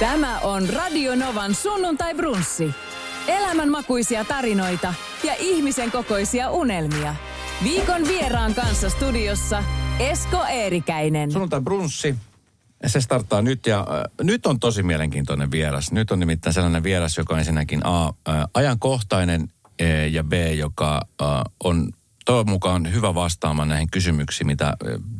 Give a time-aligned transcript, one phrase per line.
[0.00, 2.74] Tämä on Radio Novan sunnuntai brunssi.
[3.28, 7.14] Elämänmakuisia tarinoita ja ihmisen kokoisia unelmia.
[7.64, 9.64] Viikon vieraan kanssa studiossa
[9.98, 11.32] Esko Eerikäinen.
[11.32, 12.14] Sunnuntai brunssi.
[12.86, 13.86] Se starttaa nyt ja äh,
[14.22, 15.92] nyt on tosi mielenkiintoinen vieras.
[15.92, 18.12] Nyt on nimittäin sellainen vieras, joka on ensinnäkin A, äh,
[18.54, 21.28] ajankohtainen e, ja B, joka äh,
[21.64, 21.92] on
[22.24, 24.74] toivon mukaan hyvä vastaamaan näihin kysymyksiin, mitä äh,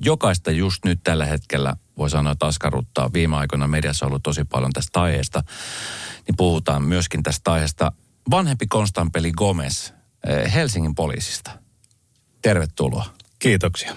[0.05, 3.13] jokaista just nyt tällä hetkellä voi sanoa, että askarruttaa.
[3.13, 5.43] Viime aikoina mediassa on ollut tosi paljon tästä aiheesta.
[6.27, 7.93] Niin puhutaan myöskin tästä aiheesta.
[8.31, 11.51] Vanhempi Konstanpeli Gomez äh, Helsingin poliisista.
[12.43, 13.07] Tervetuloa.
[13.39, 13.95] Kiitoksia.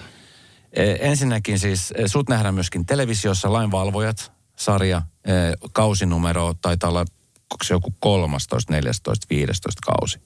[0.72, 7.64] Eh, Ensinnäkin siis eh, sut nähdään myöskin televisiossa Lainvalvojat, sarja, eh, kausinumero taitaa olla, onko
[7.64, 10.18] se joku 13, 14, 15 kausi.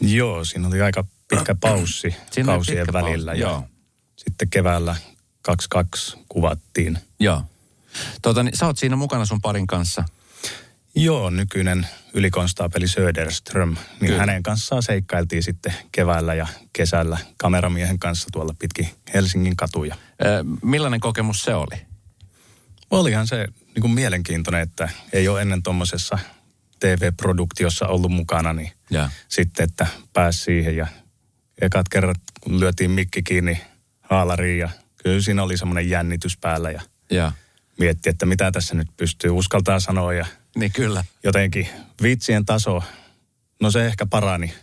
[0.00, 3.34] Joo, siinä oli aika pitkä paussi Siinä kausien pitkä välillä.
[3.34, 3.52] joo.
[3.52, 3.62] ja
[4.16, 4.96] sitten keväällä
[5.42, 6.98] 22 kuvattiin.
[7.20, 7.42] Joo.
[8.22, 10.04] Tota, niin, sä oot siinä mukana sun parin kanssa.
[10.94, 14.18] Joo, nykyinen ylikonstaapeli Söderström, niin Kyllä.
[14.18, 19.94] Hänen kanssaan seikkailtiin sitten keväällä ja kesällä kameramiehen kanssa tuolla pitkin Helsingin katuja.
[19.94, 21.76] Eh, Millainen kokemus se oli?
[22.90, 26.18] Olihan se niin kuin mielenkiintoinen, että ei ole ennen tuommoisessa
[26.80, 29.10] TV-produktiossa ollut mukana, niin Ja.
[29.28, 30.86] sitten, että pääsi siihen ja
[31.60, 33.60] ekat kerrat, kun lyötiin mikki kiinni
[34.00, 34.70] haalariin ja
[35.02, 37.32] kyllä siinä oli semmoinen jännitys päällä ja Ja.
[37.78, 41.04] mietti, että mitä tässä nyt pystyy uskaltaa sanoa ja Niin kyllä.
[41.24, 41.68] jotenkin
[42.02, 42.82] vitsien taso,
[43.60, 44.54] no se ehkä parani,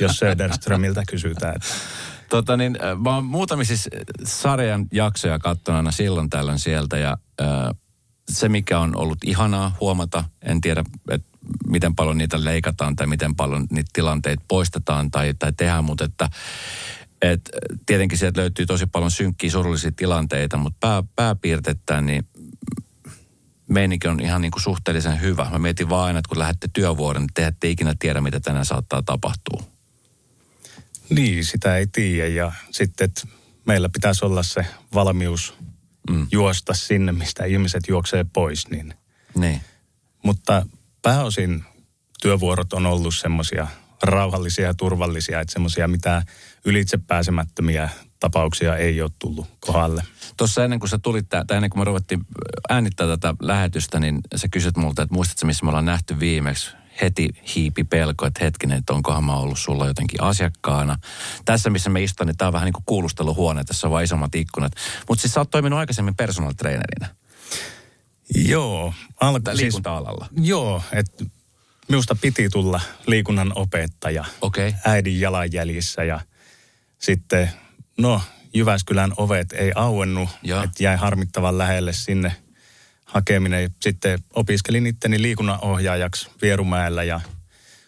[0.00, 1.56] jos Söderströmiltä kysytään.
[1.56, 1.68] Että
[2.28, 3.88] Tota niin, äh, mä oon muutamia siis
[4.24, 7.46] sarjan jaksoja katsonut aina silloin tällöin sieltä ja äh,
[8.30, 11.28] se mikä on ollut ihanaa huomata, en tiedä, että
[11.66, 16.30] miten paljon niitä leikataan tai miten paljon niitä tilanteita poistetaan tai, tai tehdään, mutta että
[17.22, 17.50] et,
[17.86, 22.26] tietenkin sieltä löytyy tosi paljon synkkiä surullisia tilanteita, mutta pää, pääpiirtettään niin
[23.68, 25.50] meininki on ihan niin kuin suhteellisen hyvä.
[25.50, 28.64] Mä mietin vaan aina, että kun lähdette työvuoden, niin te ette ikinä tiedä, mitä tänään
[28.64, 29.62] saattaa tapahtua.
[31.10, 33.22] niin, sitä ei tiedä ja sitten, että
[33.64, 35.54] meillä pitäisi olla se valmius
[36.10, 36.26] mm.
[36.32, 38.94] juosta sinne, mistä ihmiset juoksee pois, niin
[39.34, 39.60] Niin.
[40.24, 40.66] Mutta
[41.02, 41.64] pääosin
[42.22, 43.66] työvuorot on ollut semmoisia
[44.02, 46.22] rauhallisia ja turvallisia, että semmoisia mitään
[46.64, 47.88] ylitsepääsemättömiä
[48.20, 50.02] tapauksia ei ole tullut kohdalle.
[50.36, 52.26] Tuossa ennen kuin sä tulit, tai ennen kuin me ruvettiin
[52.68, 56.70] äänittää tätä lähetystä, niin sä kysyt multa, että muistatko missä me ollaan nähty viimeksi?
[57.00, 60.96] Heti hiipi pelko, että hetkinen, että onkohan mä ollut sulla jotenkin asiakkaana.
[61.44, 64.34] Tässä, missä me istun, niin tää on vähän niin kuin kuulusteluhuone, tässä on vaan isommat
[64.34, 64.72] ikkunat.
[65.08, 67.06] Mutta siis sä oot toiminut aikaisemmin personal trainerina,
[68.34, 70.26] Joo, alku, tai siis, liikunta-alalla.
[70.40, 71.24] joo, että
[71.88, 74.24] minusta piti tulla liikunnan opettaja.
[74.40, 74.72] Okay.
[74.84, 76.20] äidin jalanjäljissä ja
[76.98, 77.50] sitten,
[77.98, 78.22] no
[78.54, 80.28] Jyväskylän ovet ei auennut,
[80.64, 82.36] että jäi harmittavan lähelle sinne
[83.04, 83.70] hakeminen.
[83.82, 87.20] Sitten opiskelin itteni liikunnanohjaajaksi Vierumäellä ja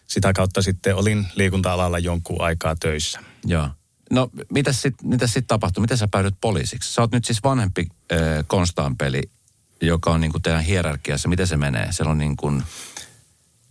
[0.07, 3.19] sitä kautta sitten olin liikunta-alalla jonkun aikaa töissä.
[3.45, 3.69] Joo.
[4.11, 5.81] No, mitä sitten mitäs sit tapahtui?
[5.81, 6.93] Miten sä päädyit poliisiksi?
[6.93, 9.21] Sä oot nyt siis vanhempi äh, konstaanpeli,
[9.81, 11.29] joka on niin kuin teidän hierarkiassa.
[11.29, 11.87] Miten se menee?
[11.91, 12.63] Siellä on niin kuin,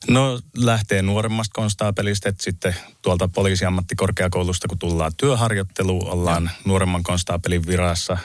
[0.08, 8.18] No lähtee nuoremmasta konstaapelista, että sitten tuolta poliisiammattikorkeakoulusta, kun tullaan työharjoitteluun, ollaan nuoremman konstaapelin virassa.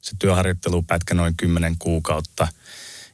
[0.00, 2.48] Se työharjoittelu pätkä noin 10 kuukautta.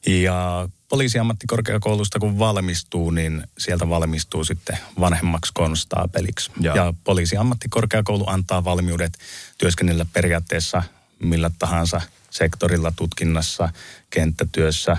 [0.06, 6.50] Ja poliisiammattikorkeakoulusta kun valmistuu, niin sieltä valmistuu sitten vanhemmaksi konstaapeliksi.
[6.61, 6.76] Joo.
[6.76, 9.19] Ja poliisiammattikorkeakoulu antaa valmiudet
[9.59, 10.82] työskennellä periaatteessa
[11.19, 12.00] millä tahansa
[12.31, 13.69] sektorilla, tutkinnassa,
[14.11, 14.97] kenttätyössä,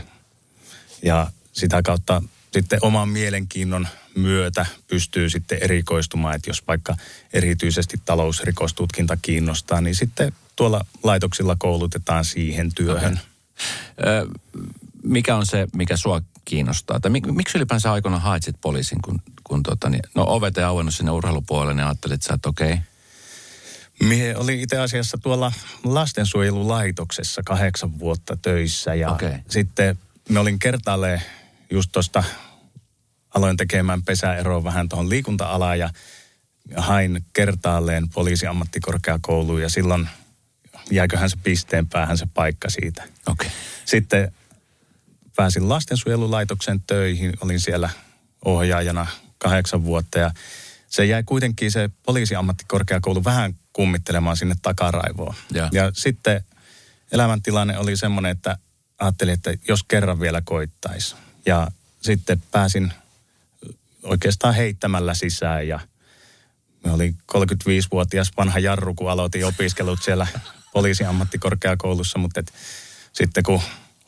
[1.03, 2.23] ja sitä kautta
[2.55, 6.95] sitten oman mielenkiinnon myötä pystyy sitten erikoistumaan, että jos vaikka
[7.33, 13.19] erityisesti talousrikostutkinta kiinnostaa, niin sitten tuolla laitoksilla koulutetaan siihen työhön.
[14.07, 14.27] Ö,
[15.03, 16.99] mikä on se, mikä sua kiinnostaa?
[16.99, 20.95] Tai mik, miksi ylipäänsä aikoina haitsit poliisin, kun, kun tota, niin, no ovet ei auennut
[20.95, 22.77] sinne urheilupuolelle, niin ajattelit sä, että okei.
[24.03, 25.51] Mie olin itse asiassa tuolla
[25.83, 29.37] lastensuojelulaitoksessa kahdeksan vuotta töissä ja Okei.
[29.49, 29.97] sitten
[30.29, 31.21] me olin kertaalleen
[31.69, 32.23] just tuosta,
[33.35, 35.89] aloin tekemään pesäeroa vähän tuohon liikunta-alaan ja
[36.77, 40.09] hain kertaalleen poliisiammattikorkeakouluun ja silloin
[40.91, 43.03] jäiköhän se pisteen päähän se paikka siitä.
[43.27, 43.49] Okei.
[43.85, 44.31] Sitten
[45.35, 47.89] pääsin lastensuojelulaitoksen töihin, olin siellä
[48.45, 49.07] ohjaajana
[49.37, 50.31] kahdeksan vuotta ja
[50.87, 55.35] se jäi kuitenkin se poliisiammattikorkeakoulu vähän kummittelemaan sinne takaraivoon.
[55.53, 55.69] Ja.
[55.71, 56.43] ja sitten
[57.11, 58.57] elämäntilanne oli semmoinen, että
[58.99, 61.15] ajattelin, että jos kerran vielä koittaisi.
[61.45, 61.67] Ja
[62.01, 62.93] sitten pääsin
[64.03, 65.79] oikeastaan heittämällä sisään ja
[66.85, 70.27] me olin 35-vuotias vanha jarru, kun aloitin opiskelut siellä
[70.73, 72.53] poliisiammattikorkeakoulussa, mutta et,
[73.13, 73.61] sitten kun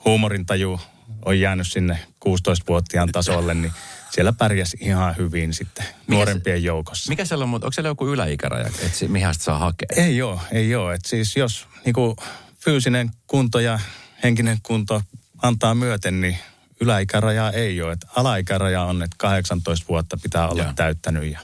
[0.05, 0.79] huumorintaju
[1.25, 3.71] on jäänyt sinne 16-vuotiaan tasolle, niin
[4.09, 7.09] siellä pärjäsi ihan hyvin sitten nuorempien joukossa.
[7.09, 9.87] Mikä siellä on, onko siellä joku yläikäraja, että mihin saa hakea?
[9.95, 10.93] Ei ole, ei ole.
[10.93, 12.15] Et siis jos niinku,
[12.59, 13.79] fyysinen kunto ja
[14.23, 15.01] henkinen kunto
[15.41, 16.37] antaa myöten, niin
[16.81, 17.93] yläikäraja ei ole.
[17.93, 20.73] Et alaikäraja on, että 18 vuotta pitää olla Joo.
[20.75, 21.31] täyttänyt.
[21.31, 21.39] Ja...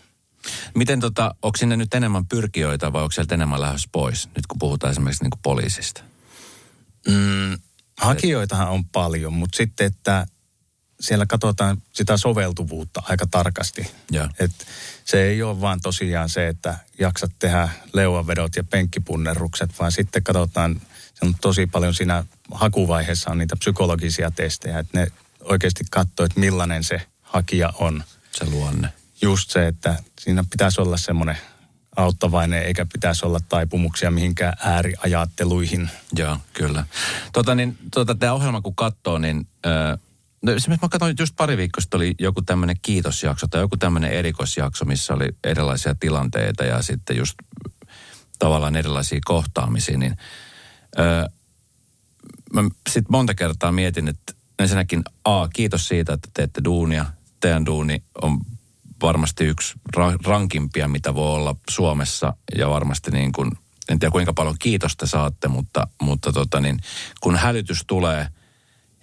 [0.76, 4.60] Miten tota, onko sinne nyt enemmän pyrkijöitä vai onko sieltä enemmän lähes pois, nyt kun
[4.60, 6.02] puhutaan esimerkiksi niin kuin poliisista?
[7.08, 7.58] Mm,
[7.98, 10.28] hakijoitahan on paljon, mutta sitten, että
[11.00, 13.92] siellä katsotaan sitä soveltuvuutta aika tarkasti.
[14.40, 14.52] Et
[15.06, 20.82] se ei ole vaan tosiaan se, että jaksat tehdä leuavedot ja penkkipunnerrukset, vaan sitten katsotaan,
[21.14, 25.08] se on tosi paljon siinä hakuvaiheessa on niitä psykologisia testejä, että ne
[25.44, 28.04] oikeasti katsoo, että millainen se hakija on.
[28.32, 28.90] Se luonne.
[29.22, 31.38] Just se, että siinä pitäisi olla semmoinen
[31.96, 35.90] auttavainen, eikä pitäisi olla taipumuksia mihinkään ääriajatteluihin.
[36.16, 36.86] Joo, kyllä.
[37.34, 39.48] Tota, niin, tota, tämä ohjelma kun katsoo, niin...
[39.66, 40.00] Äh,
[40.44, 44.12] No esimerkiksi mä katsoin just pari viikkoa sitten oli joku tämmöinen kiitosjakso tai joku tämmöinen
[44.12, 47.36] erikoisjakso, missä oli erilaisia tilanteita ja sitten just
[48.40, 50.18] tavallaan erilaisia kohtaamisia, niin
[51.00, 51.26] öö,
[52.54, 57.06] mä sitten monta kertaa mietin, että ensinnäkin A, kiitos siitä, että teette duunia.
[57.40, 58.40] Teidän duuni on
[59.02, 63.52] varmasti yksi ra- rankimpia, mitä voi olla Suomessa ja varmasti niin kuin,
[63.90, 66.80] en tiedä kuinka paljon kiitosta saatte, mutta, mutta tota niin,
[67.22, 68.28] kun hälytys tulee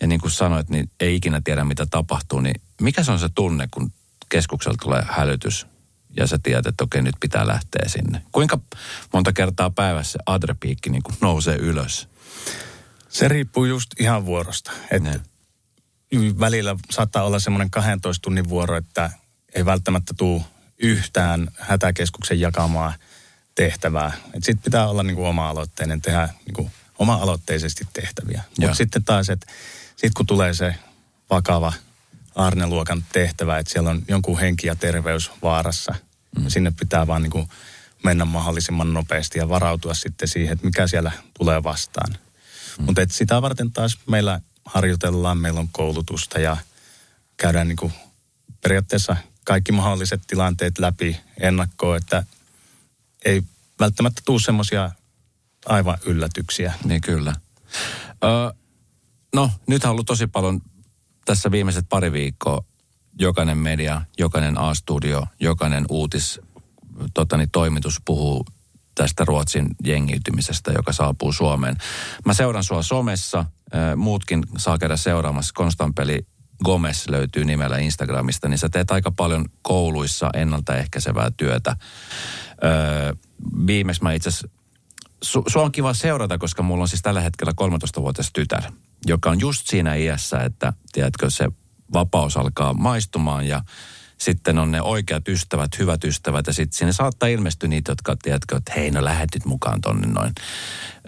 [0.01, 3.29] ja niin kuin sanoit, niin ei ikinä tiedä mitä tapahtuu, niin mikä se on se
[3.35, 3.93] tunne, kun
[4.29, 5.67] keskuksella tulee hälytys
[6.17, 8.23] ja sä tiedät, että okei, nyt pitää lähteä sinne.
[8.33, 8.59] Kuinka
[9.13, 12.09] monta kertaa päivässä adrepiikki niin kuin nousee ylös?
[13.09, 14.73] Se riippuu just ihan vuorosta.
[14.91, 15.21] Että
[16.41, 19.11] välillä saattaa olla semmoinen 12 tunnin vuoro, että
[19.55, 20.43] ei välttämättä tule
[20.79, 22.95] yhtään hätäkeskuksen jakamaa
[23.55, 24.13] tehtävää.
[24.35, 28.43] Sitten pitää olla niin kuin oma-aloitteinen, tehdä niin kuin oma-aloitteisesti tehtäviä.
[28.61, 29.47] Mutta sitten taas, että
[29.91, 30.75] sitten kun tulee se
[31.31, 31.73] vakava
[32.35, 35.95] Arne-luokan tehtävä, että siellä on jonkun henki ja terveys vaarassa,
[36.39, 36.49] mm.
[36.49, 37.49] sinne pitää vaan niin kuin
[38.05, 42.11] mennä mahdollisimman nopeasti ja varautua sitten siihen, että mikä siellä tulee vastaan.
[42.79, 42.85] Mm.
[42.85, 46.57] Mutta sitä varten taas meillä harjoitellaan, meillä on koulutusta ja
[47.37, 47.93] käydään niin kuin
[48.63, 52.25] periaatteessa kaikki mahdolliset tilanteet läpi ennakkoon, että
[53.25, 53.43] ei
[53.81, 54.91] välttämättä tule semmoisia
[55.67, 56.75] aivan yllätyksiä.
[56.85, 57.35] Niin kyllä.
[58.25, 58.55] Ö,
[59.35, 60.61] no, nyt on ollut tosi paljon
[61.25, 62.65] tässä viimeiset pari viikkoa
[63.19, 66.41] jokainen media, jokainen A-studio, jokainen uutis,
[67.15, 68.47] totani, toimitus puhuu
[69.01, 71.77] tästä Ruotsin jengiytymisestä, joka saapuu Suomeen.
[72.25, 73.45] Mä seuran sua somessa,
[73.97, 75.53] muutkin saa käydä seuraamassa.
[75.55, 76.27] Konstanpeli
[76.65, 81.77] Gomez löytyy nimellä Instagramista, niin sä teet aika paljon kouluissa ennaltaehkäisevää työtä.
[82.65, 83.15] Öö,
[83.67, 84.31] viimeis mä itse
[85.23, 88.73] su, sua on kiva seurata, koska mulla on siis tällä hetkellä 13-vuotias tytär,
[89.07, 91.49] joka on just siinä iässä, että tiedätkö, se
[91.93, 93.63] vapaus alkaa maistumaan ja
[94.21, 98.57] sitten on ne oikeat ystävät, hyvät ystävät ja sitten sinne saattaa ilmestyä niitä, jotka tiedätkö,
[98.57, 100.33] että hei no lähetit mukaan tonne noin.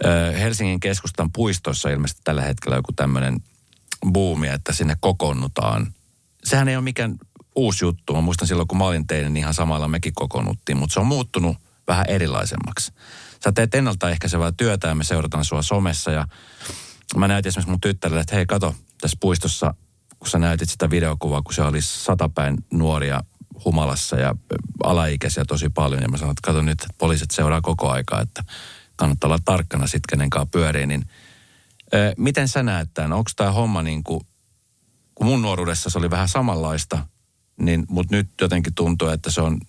[0.05, 3.39] Öö, Helsingin keskustan puistossa ilmeisesti tällä hetkellä joku tämmöinen
[4.13, 5.93] buumi, että sinne kokoonnutaan.
[6.43, 7.15] Sehän ei ole mikään
[7.55, 8.13] uusi juttu.
[8.13, 11.07] Mä muistan silloin, kun mä olin teidän, niin ihan samalla mekin kokoonnuttiin, mutta se on
[11.07, 11.57] muuttunut
[11.87, 12.91] vähän erilaisemmaksi.
[13.43, 16.27] Sä teet ennaltaehkäisevää työtä ja me seurataan sua somessa ja
[17.17, 19.73] mä näytin esimerkiksi mun tyttärelle, että hei kato, tässä puistossa,
[20.23, 23.23] kun sä näytit sitä videokuvaa, kun se oli satapäin nuoria
[23.65, 24.35] humalassa ja
[24.83, 26.01] alaikäisiä tosi paljon.
[26.01, 28.43] Ja mä sanoin, että kato nyt, että poliisit seuraa koko aikaa, että
[28.95, 30.87] kannattaa olla tarkkana sitten kenenkaan pyörii.
[30.87, 31.05] Niin,
[31.93, 33.13] ö, miten sä näet tämän?
[33.13, 34.21] Onko tämä homma niin kuin,
[35.15, 37.07] kun mun nuoruudessa se oli vähän samanlaista,
[37.59, 39.59] niin, mutta nyt jotenkin tuntuu, että se on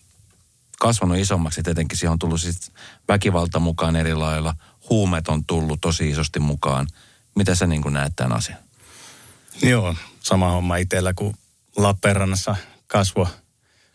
[0.78, 1.62] kasvanut isommaksi.
[1.62, 2.72] Tietenkin siihen on tullut siis
[3.08, 4.54] väkivalta mukaan eri lailla.
[4.90, 6.86] Huumeet on tullut tosi isosti mukaan.
[7.36, 8.58] Mitä sä niin kuin näet tämän asian?
[9.62, 9.94] Joo,
[10.24, 11.34] sama homma itsellä kuin
[11.76, 13.28] Lappeenrannassa kasvo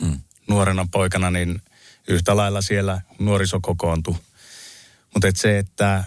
[0.02, 0.20] mm.
[0.48, 1.62] nuorena poikana, niin
[2.08, 4.16] yhtä lailla siellä nuoriso kokoontui.
[5.14, 6.04] Mutta et se, että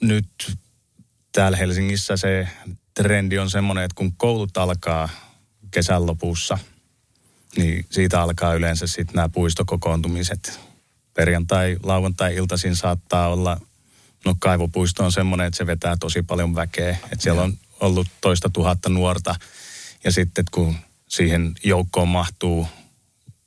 [0.00, 0.56] nyt
[1.32, 2.48] täällä Helsingissä se
[2.94, 5.08] trendi on semmoinen, että kun koulut alkaa
[5.70, 6.58] kesän lopussa–
[7.56, 10.60] niin siitä alkaa yleensä sitten nämä puistokokoontumiset.
[11.14, 13.60] Perjantai, lauantai, iltaisin saattaa olla,
[14.24, 16.90] no kaivopuisto on semmoinen, että se vetää tosi paljon väkeä.
[16.90, 19.34] Että siellä on ollut toista tuhatta nuorta
[20.04, 20.76] ja sitten kun
[21.08, 22.68] siihen joukkoon mahtuu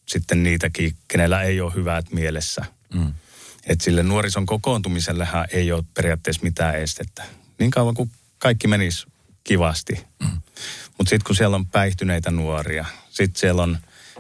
[0.05, 2.65] sitten niitäkin, kenellä ei ole hyvät mielessä.
[2.93, 3.13] Mm.
[3.65, 7.25] Että sille nuorison kokoontumisellehan ei ole periaatteessa mitään estettä.
[7.59, 9.07] Niin kauan kuin kaikki menisi
[9.43, 10.05] kivasti.
[10.19, 10.41] Mm.
[10.97, 13.77] Mutta sitten kun siellä on päihtyneitä nuoria, sitten siellä on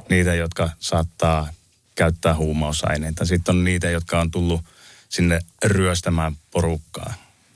[0.09, 1.49] niitä, jotka saattaa
[1.95, 3.25] käyttää huumausaineita.
[3.25, 4.61] Sitten on niitä, jotka on tullut
[5.09, 7.13] sinne ryöstämään porukkaa.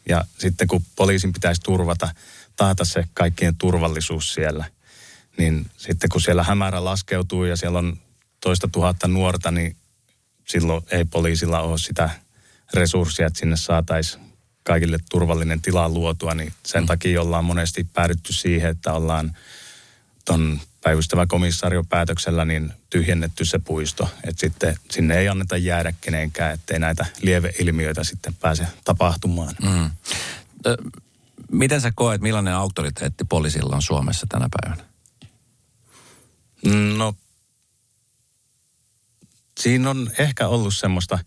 [0.09, 2.15] Ja sitten kun poliisin pitäisi turvata
[2.62, 4.65] taata se kaikkien turvallisuus siellä.
[5.38, 7.98] Niin sitten kun siellä hämärä laskeutuu ja siellä on
[8.41, 9.75] toista tuhatta nuorta, niin
[10.48, 12.10] silloin ei poliisilla ole sitä
[12.74, 14.24] resurssia, että sinne saataisiin
[14.63, 16.88] kaikille turvallinen tila luotua, niin sen mm.
[16.88, 19.38] takia ollaan monesti päädytty siihen, että ollaan
[20.25, 24.10] ton päivystävä komissario päätöksellä niin tyhjennetty se puisto.
[24.24, 29.56] Että sitten sinne ei anneta jäädä kenenkään, ettei näitä lieveilmiöitä sitten pääse tapahtumaan.
[29.62, 29.91] Mm.
[31.51, 34.84] Miten sä koet, millainen auktoriteetti poliisilla on Suomessa tänä päivänä?
[36.98, 37.15] No,
[39.60, 41.20] siinä on ehkä ollut semmoista,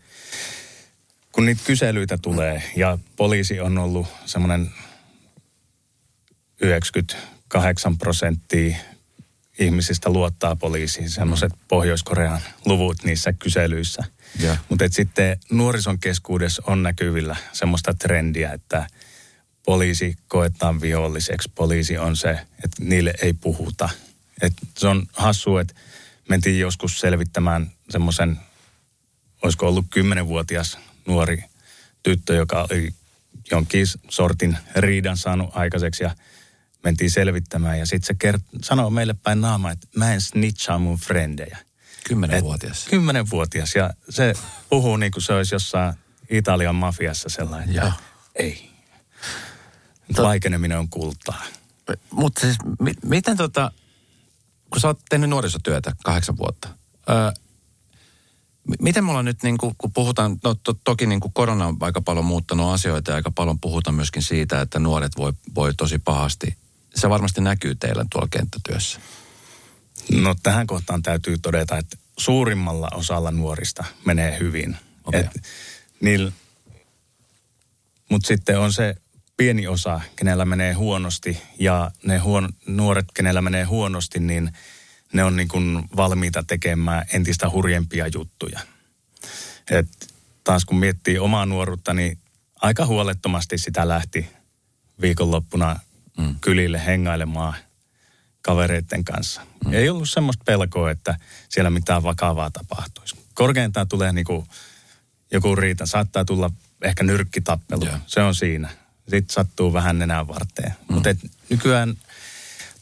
[1.33, 4.71] kun niitä kyselyitä tulee ja poliisi on ollut semmoinen
[6.61, 8.77] 98 prosenttia
[9.59, 11.59] ihmisistä luottaa poliisiin, semmoiset mm.
[11.69, 14.05] Pohjois-Korean luvut niissä kyselyissä.
[14.69, 18.87] Mutta sitten nuorison keskuudessa on näkyvillä semmoista trendiä, että
[19.67, 21.53] poliisi koetaan viholliseksi.
[21.55, 22.31] Poliisi on se,
[22.65, 23.89] että niille ei puhuta.
[24.43, 25.75] Et se on hassu, että
[26.29, 28.39] mentiin joskus selvittämään semmoisen,
[29.43, 31.45] olisiko ollut kymmenenvuotias nuori
[32.03, 32.95] tyttö, joka oli
[33.51, 36.17] jonkin sortin riidan saanut aikaiseksi ja
[36.85, 37.79] mentiin selvittämään.
[37.79, 41.59] Ja sitten se kert- sanoo meille päin naama, että mä en snitchaa mun frendejä.
[42.05, 42.87] Kymmenenvuotias.
[42.91, 44.33] Kymmenenvuotias ja se
[44.71, 45.95] puhuu niin kuin se olisi jossain
[46.31, 47.75] Italian mafiassa sellainen.
[47.75, 47.93] Joo.
[48.35, 48.74] Ei.
[50.23, 51.43] Vaikeneminen on kultaa.
[52.11, 53.71] Mutta siis, mi- miten tota,
[54.71, 56.69] kun sä oot tehnyt nuorisotyötä kahdeksan vuotta,
[57.11, 57.33] öö,
[58.83, 61.77] Miten me ollaan nyt, niin kuin, kun puhutaan, no to, toki niin kuin korona on
[61.81, 65.99] aika paljon muuttanut asioita ja aika paljon puhutaan myöskin siitä, että nuoret voi, voi tosi
[65.99, 66.57] pahasti.
[66.95, 69.01] Se varmasti näkyy teillä tuolla kenttätyössä.
[70.13, 74.77] No tähän kohtaan täytyy todeta, että suurimmalla osalla nuorista menee hyvin.
[75.05, 75.25] Okay.
[78.11, 78.95] Mutta sitten on se
[79.37, 84.51] pieni osa, kenellä menee huonosti ja ne huon, nuoret, kenellä menee huonosti, niin–
[85.15, 88.61] ne on niin kuin valmiita tekemään entistä hurjempia juttuja.
[89.71, 90.15] Et
[90.45, 92.19] taas kun miettii omaa nuoruutta, niin
[92.61, 94.29] aika huolettomasti sitä lähti
[95.01, 95.81] viikonloppuna
[96.19, 96.37] mm.
[96.41, 97.55] kylille hengailemaan
[98.43, 99.41] kavereiden kanssa.
[99.65, 99.73] Mm.
[99.73, 103.17] Ei ollut semmoista pelkoa, että siellä mitään vakavaa tapahtuisi.
[103.35, 104.47] Korkeintaan tulee niin kuin
[105.31, 106.51] joku riita, saattaa tulla
[106.83, 108.01] ehkä nyrkkitappelu, yeah.
[108.07, 108.71] se on siinä.
[109.11, 110.75] Sitten sattuu vähän nenän varteen.
[110.89, 110.95] Mm.
[110.95, 111.11] Mutta
[111.49, 111.97] nykyään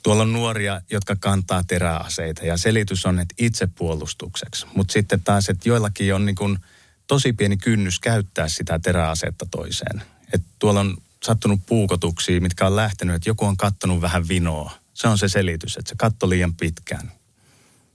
[0.02, 4.67] Tuolla on nuoria, jotka kantaa teräaseita ja selitys on, että itsepuolustukseksi.
[4.75, 6.59] Mutta sitten taas, että joillakin on niin kuin
[7.07, 10.02] tosi pieni kynnys käyttää sitä teräasetta toiseen.
[10.33, 14.73] Et tuolla on sattunut puukotuksia, mitkä on lähtenyt, että joku on kattonut vähän vinoa.
[14.95, 17.12] Se on se selitys, että se katto liian pitkään.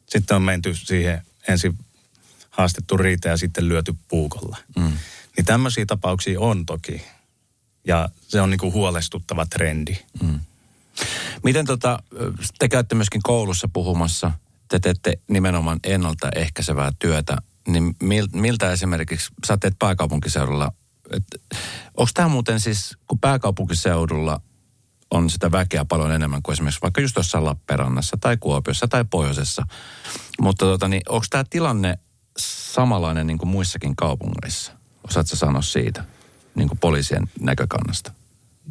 [0.10, 1.77] Sitten on menty siihen ensin
[2.50, 4.57] haastettu riitä ja sitten lyöty puukolla.
[4.75, 4.91] Mm.
[5.38, 7.01] Niin tämmöisiä tapauksia on toki.
[7.88, 9.98] Ja se on niin kuin huolestuttava trendi.
[10.24, 10.39] Mm.
[11.44, 12.00] Miten tota,
[12.60, 14.32] te käytte myöskin koulussa puhumassa,
[14.67, 17.96] te teette nimenomaan ennaltaehkäisevää työtä, niin
[18.34, 20.74] miltä esimerkiksi, sä teet pääkaupunkiseudulla,
[21.98, 24.41] onko tämä muuten siis, kun pääkaupunkiseudulla
[25.12, 29.63] on sitä väkeä paljon enemmän kuin esimerkiksi vaikka just tuossa Lappeenrannassa tai Kuopiossa tai Pohjoisessa.
[30.41, 32.00] Mutta tota, niin, onko tämä tilanne
[32.39, 34.72] samanlainen niin kuin muissakin kaupungeissa?
[35.03, 36.16] Osaatko sanoa siitä
[36.58, 38.12] niin kuin poliisien näkökannasta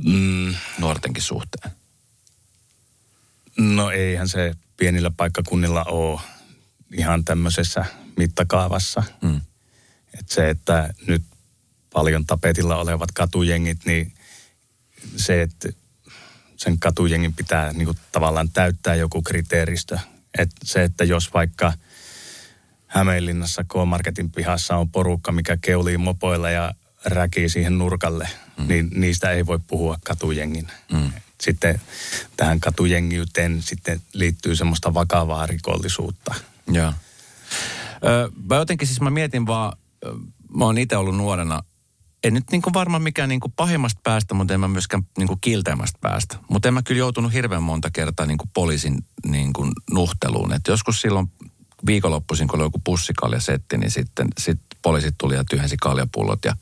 [0.04, 0.54] mm.
[0.78, 1.72] nuortenkin suhteen?
[3.58, 6.20] No eihän se pienillä paikkakunnilla ole
[6.92, 7.84] ihan tämmöisessä
[8.16, 9.02] mittakaavassa.
[9.22, 9.40] Mm.
[10.18, 11.22] Et se, että nyt
[11.92, 14.14] paljon tapetilla olevat katujengit, niin
[15.16, 15.68] se, että
[16.56, 19.98] sen katujengin pitää niin kuin tavallaan täyttää joku kriteeristö.
[20.38, 21.72] Et se, että jos vaikka
[22.86, 26.74] Hämeenlinnassa K-Marketin pihassa on porukka, mikä keulii mopoilla ja
[27.06, 28.68] räkii siihen nurkalle, mm.
[28.68, 30.68] niin niistä ei voi puhua katujengin.
[30.92, 31.10] Mm
[31.40, 31.80] sitten
[32.36, 36.34] tähän katujengiyteen sitten liittyy semmoista vakavaa rikollisuutta.
[36.68, 36.92] Joo.
[38.04, 39.78] Öö, mä jotenkin siis mä mietin vaan,
[40.56, 41.62] mä oon itse ollut nuorena,
[42.24, 46.36] en nyt niin varmaan mikään niin pahimmasta päästä, mutta en mä myöskään niin kilteämästä päästä.
[46.48, 49.52] Mutta en mä kyllä joutunut hirveän monta kertaa niin poliisin niin
[49.90, 50.52] nuhteluun.
[50.52, 51.32] Et joskus silloin
[51.86, 56.44] viikonloppuisin, kun oli joku pussikaljasetti, niin sitten sit poliisit tuli ja tyhjensi kaljapullot.
[56.44, 56.56] Ja,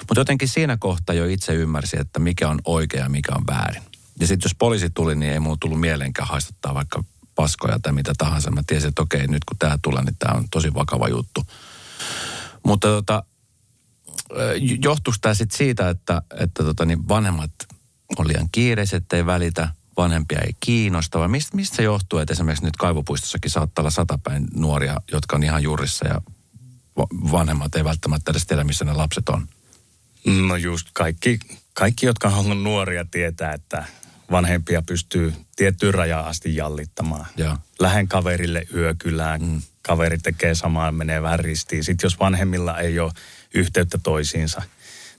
[0.00, 3.82] mutta jotenkin siinä kohtaa jo itse ymmärsi, että mikä on oikea ja mikä on väärin.
[4.20, 7.04] Ja sitten jos poliisi tuli, niin ei mulla tullut mieleenkään haistattaa vaikka
[7.34, 8.50] paskoja tai mitä tahansa.
[8.50, 11.42] Mä tiesin, että okei, nyt kun tämä tulee, niin tämä on tosi vakava juttu.
[12.66, 13.22] Mutta tota,
[14.82, 17.52] johtuisi tämä sitten siitä, että, että tota, niin vanhemmat
[18.18, 22.64] on liian kiireiset, ei välitä, vanhempia ei kiinnosta, vai mistä, mistä se johtuu, että esimerkiksi
[22.64, 26.20] nyt kaivopuistossakin saattaa olla satapäin nuoria, jotka on ihan juurissa ja
[27.32, 29.48] vanhemmat ei välttämättä edes tiedä, missä ne lapset on?
[30.24, 31.38] No just kaikki,
[31.72, 33.84] kaikki, jotka on nuoria, tietää, että
[34.30, 37.26] vanhempia pystyy tiettyyn rajaan asti jallittamaan.
[37.36, 37.56] Joo.
[37.78, 39.62] Lähen kaverille yökylään, mm.
[39.82, 41.84] kaveri tekee samaa, menee vähän ristiin.
[41.84, 43.12] Sitten jos vanhemmilla ei ole
[43.54, 44.62] yhteyttä toisiinsa,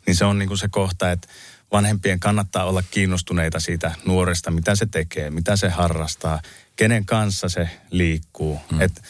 [0.08, 1.28] niin se on niin kuin se kohta, että
[1.72, 6.42] vanhempien kannattaa olla kiinnostuneita siitä nuoresta, mitä se tekee, mitä se harrastaa,
[6.76, 8.62] kenen kanssa se liikkuu.
[8.72, 8.82] Mm.
[8.82, 9.04] Et,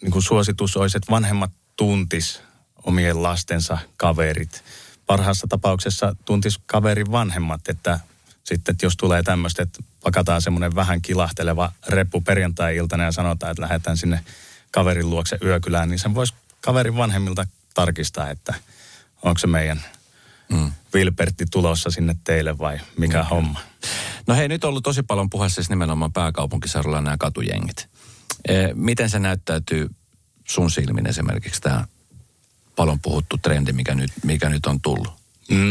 [0.00, 2.40] niin kuin suositus olisi, että vanhemmat tuntis
[2.82, 4.64] omien lastensa kaverit.
[5.06, 8.00] Parhaassa tapauksessa tuntis kaverin vanhemmat, että
[8.44, 13.62] sitten että jos tulee tämmöistä, että pakataan semmoinen vähän kilahteleva reppu perjantai-iltana ja sanotaan, että
[13.62, 14.24] lähdetään sinne
[14.70, 18.54] kaverin luokse yökylään, niin sen voisi kaverin vanhemmilta tarkistaa, että
[19.22, 19.82] onko se meidän
[20.48, 20.72] mm.
[20.94, 23.28] Vilpertti tulossa sinne teille vai mikä mm.
[23.28, 23.60] homma.
[24.26, 27.88] No hei, nyt on ollut tosi paljon puheessa siis nimenomaan pääkaupunkiseudulla nämä katujengit.
[28.48, 29.90] E, miten se näyttäytyy
[30.44, 31.84] sun silmin esimerkiksi tämä
[32.76, 35.12] paljon puhuttu trendi, mikä nyt, mikä nyt on tullut?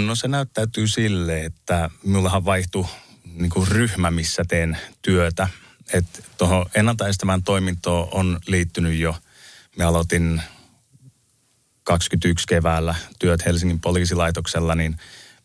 [0.06, 2.86] No se näyttäytyy sille, että minullahan vaihtui
[3.34, 5.48] niin kuin ryhmä, missä teen työtä.
[5.94, 9.16] Että tuohon ennaltaestävään toimintoon on liittynyt jo,
[9.78, 10.42] me aloitin
[11.84, 14.98] 21 keväällä työt Helsingin poliisilaitoksella, niin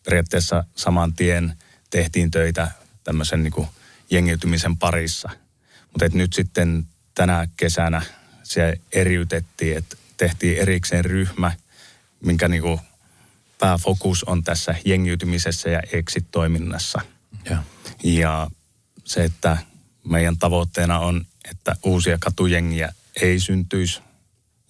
[0.05, 1.53] periaatteessa saman tien
[1.89, 2.71] tehtiin töitä
[3.03, 3.67] tämmöisen niin kuin
[4.11, 5.29] jengiytymisen parissa.
[5.91, 8.01] Mutta nyt sitten tänä kesänä
[8.49, 11.51] se eriytettiin, että tehtiin erikseen ryhmä,
[12.25, 12.79] minkä niin kuin
[13.59, 17.01] pääfokus on tässä jengiytymisessä ja exit-toiminnassa.
[17.49, 17.63] Ja.
[18.03, 18.47] ja
[19.05, 19.57] se, että
[20.03, 24.01] meidän tavoitteena on, että uusia katujengiä ei syntyisi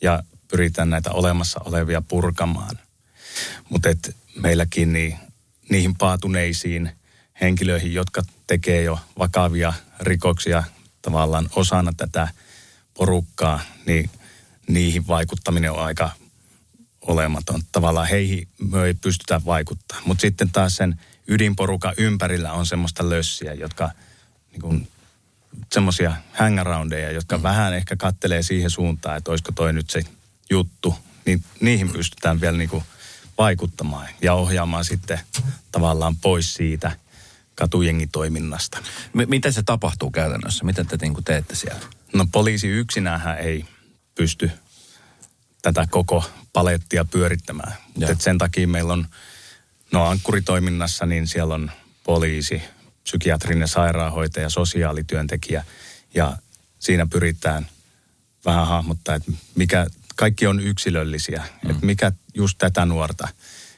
[0.02, 2.80] ja pyritään näitä olemassa olevia purkamaan.
[3.70, 3.90] Mutta
[4.36, 5.18] meilläkin niin,
[5.70, 6.92] niihin paatuneisiin
[7.42, 10.64] henkilöihin, jotka tekee jo vakavia rikoksia
[11.02, 12.28] tavallaan osana tätä
[13.00, 14.10] porukkaa, niin
[14.68, 16.10] niihin vaikuttaminen on aika
[17.01, 17.62] olematon.
[17.72, 19.98] Tavallaan heihin me ei pystytä vaikuttaa.
[20.06, 23.91] Mutta sitten taas sen ydinporukan ympärillä on semmoista lössiä, jotka
[24.51, 24.88] niin kuin,
[25.74, 27.44] semmoisia hangaroundeja, jotka mm.
[27.44, 30.01] vähän ehkä kattelee siihen suuntaan, että olisiko toi nyt se
[30.50, 30.95] juttu,
[31.26, 32.84] niin niihin pystytään vielä niin kuin
[33.38, 35.19] vaikuttamaan ja ohjaamaan sitten
[35.71, 36.91] tavallaan pois siitä
[37.60, 38.78] katujengitoiminnasta.
[39.13, 40.65] M- miten se tapahtuu käytännössä?
[40.65, 41.82] Miten te niin teette siellä?
[42.13, 43.65] No poliisi yksinään ei
[44.15, 44.52] pysty
[45.62, 47.74] tätä koko palettia pyörittämään.
[47.95, 49.08] Mutta sen takia meillä on,
[49.91, 51.72] no ankkuritoiminnassa, niin siellä on
[52.04, 52.62] poliisi,
[53.04, 55.65] psykiatrinen sairaanhoitaja, sosiaalityöntekijä
[56.13, 56.38] ja
[56.80, 57.67] siinä pyritään
[58.45, 61.72] vähän hahmottaa, että mikä, kaikki on yksilöllisiä, mm.
[61.72, 63.28] että mikä just tätä nuorta,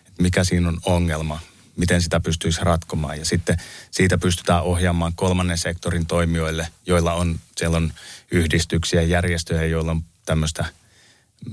[0.07, 1.39] että mikä siinä on ongelma,
[1.81, 3.19] miten sitä pystyisi ratkomaan.
[3.19, 3.57] Ja sitten
[3.91, 7.93] siitä pystytään ohjaamaan kolmannen sektorin toimijoille, joilla on, siellä on
[8.31, 10.65] yhdistyksiä, järjestöjä, joilla on tämmöistä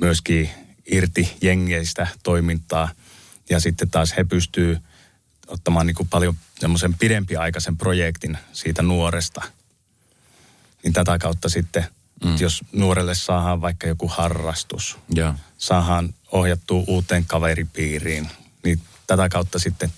[0.01, 0.51] myöskin
[0.87, 2.91] irti jengeistä toimintaa.
[3.51, 4.79] Ja sitten taas he pystyy
[5.47, 9.43] ottamaan niin kuin paljon semmoisen pidempiaikaisen projektin siitä nuoresta.
[10.85, 11.87] Niin tätä kautta sitten,
[12.25, 12.37] mm.
[12.41, 15.35] jos nuorelle saadaan vaikka joku harrastus, yeah.
[15.59, 18.29] saadaan ohjattua uuteen kaveripiiriin,
[18.65, 19.93] niin tätä kautta sitten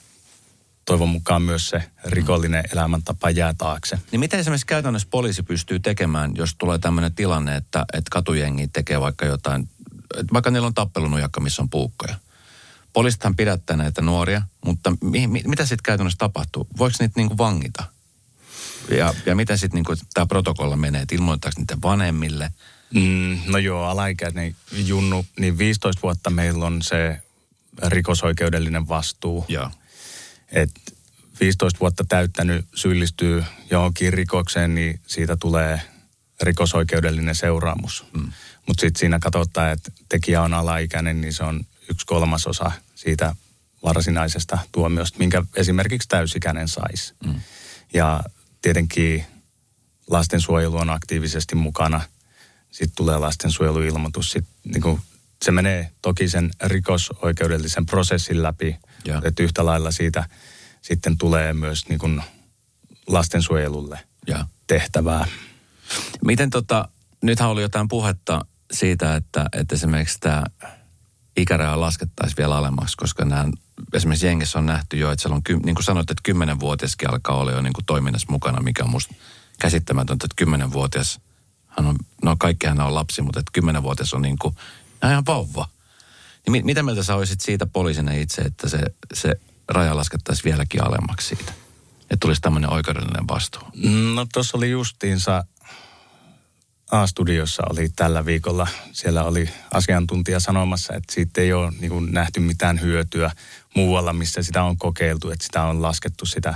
[0.84, 3.98] toivon mukaan myös se rikollinen elämäntapa jää taakse.
[4.12, 9.00] Niin miten esimerkiksi käytännössä poliisi pystyy tekemään, jos tulee tämmöinen tilanne, että, että katujengi tekee
[9.00, 9.68] vaikka jotain
[10.32, 12.14] vaikka niillä on tappelunujakka, missä on puukkoja.
[12.92, 16.66] Poliisithan pidättää näitä nuoria, mutta mi, mi, mitä sitten käytännössä tapahtuu?
[16.78, 17.84] Voiko niitä niinku vangita?
[18.90, 22.52] Ja, ja miten sitten niinku tämä protokolla menee, että ilmoittaako niiden vanhemmille?
[22.94, 27.20] Mm, no joo, alaikäinen Junnu, niin 15 vuotta meillä on se
[27.86, 29.44] rikosoikeudellinen vastuu.
[29.48, 29.70] Joo.
[30.52, 30.70] Et
[31.40, 35.80] 15 vuotta täyttänyt syyllistyy johonkin rikokseen, niin siitä tulee
[36.42, 38.04] rikosoikeudellinen seuraamus.
[38.12, 38.32] Mm.
[38.66, 43.34] Mutta sitten siinä katsotaan, että tekijä on alaikäinen, niin se on yksi kolmasosa siitä
[43.82, 47.14] varsinaisesta tuomiosta, minkä esimerkiksi täysikäinen saisi.
[47.26, 47.40] Mm.
[47.92, 48.22] Ja
[48.62, 49.24] tietenkin
[50.10, 52.00] lastensuojelu on aktiivisesti mukana.
[52.70, 54.30] Sitten tulee lastensuojeluilmoitus.
[54.30, 55.00] Sitten niin kuin,
[55.42, 59.22] se menee toki sen rikosoikeudellisen prosessin läpi, ja.
[59.24, 60.28] että yhtä lailla siitä
[60.82, 62.22] sitten tulee myös niin kuin
[63.06, 64.46] lastensuojelulle ja.
[64.66, 65.26] tehtävää.
[66.24, 66.88] Miten tota,
[67.22, 70.44] nythän oli jotain puhetta siitä, että, että esimerkiksi tämä
[71.36, 73.48] ikäraja laskettaisiin vielä alemmaksi, koska nämä,
[73.92, 77.52] esimerkiksi jengissä on nähty jo, että siellä on, niin kuin sanoit, että kymmenenvuotiaskin alkaa olla
[77.52, 79.14] jo niin kuin toiminnassa mukana, mikä on musta
[79.58, 81.20] käsittämätöntä, että kymmenenvuotias,
[81.66, 84.54] hän on, no kaikkihan on lapsi, mutta että kymmenenvuotias on niin kuin,
[85.04, 85.68] ihan vauva.
[86.50, 88.78] Niin mit, mitä mieltä sä olisit siitä poliisina itse, että se,
[89.14, 89.34] se
[89.68, 91.52] raja laskettaisiin vieläkin alemmaksi siitä?
[92.00, 93.62] Että tulisi tämmöinen oikeudellinen vastuu.
[94.14, 95.44] No tuossa oli justiinsa
[96.90, 98.66] A-studiossa oli tällä viikolla.
[98.92, 103.30] Siellä oli asiantuntija sanomassa, että siitä ei ole niin kuin, nähty mitään hyötyä
[103.76, 106.54] muualla, missä sitä on kokeiltu, että sitä on laskettu sitä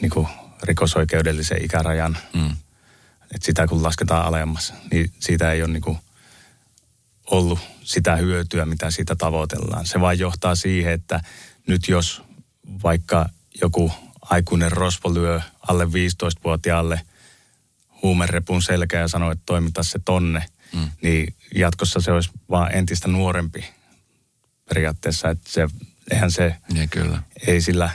[0.00, 0.28] niin kuin
[0.62, 2.50] rikosoikeudellisen ikärajan, mm.
[3.34, 5.98] että sitä kun lasketaan alemmas, niin siitä ei ole niin kuin
[7.30, 7.58] ollut
[7.90, 9.86] sitä hyötyä, mitä siitä tavoitellaan.
[9.86, 11.20] Se vain johtaa siihen, että
[11.66, 12.22] nyt jos
[12.82, 13.28] vaikka
[13.60, 17.00] joku aikuinen rosvo lyö alle 15-vuotiaalle
[18.02, 20.90] huumerepun selkä ja sanoo, että toimita se tonne, mm.
[21.02, 23.64] niin jatkossa se olisi vaan entistä nuorempi
[24.68, 25.68] periaatteessa, että se,
[26.10, 27.22] eihän se, ja kyllä.
[27.46, 27.90] ei sillä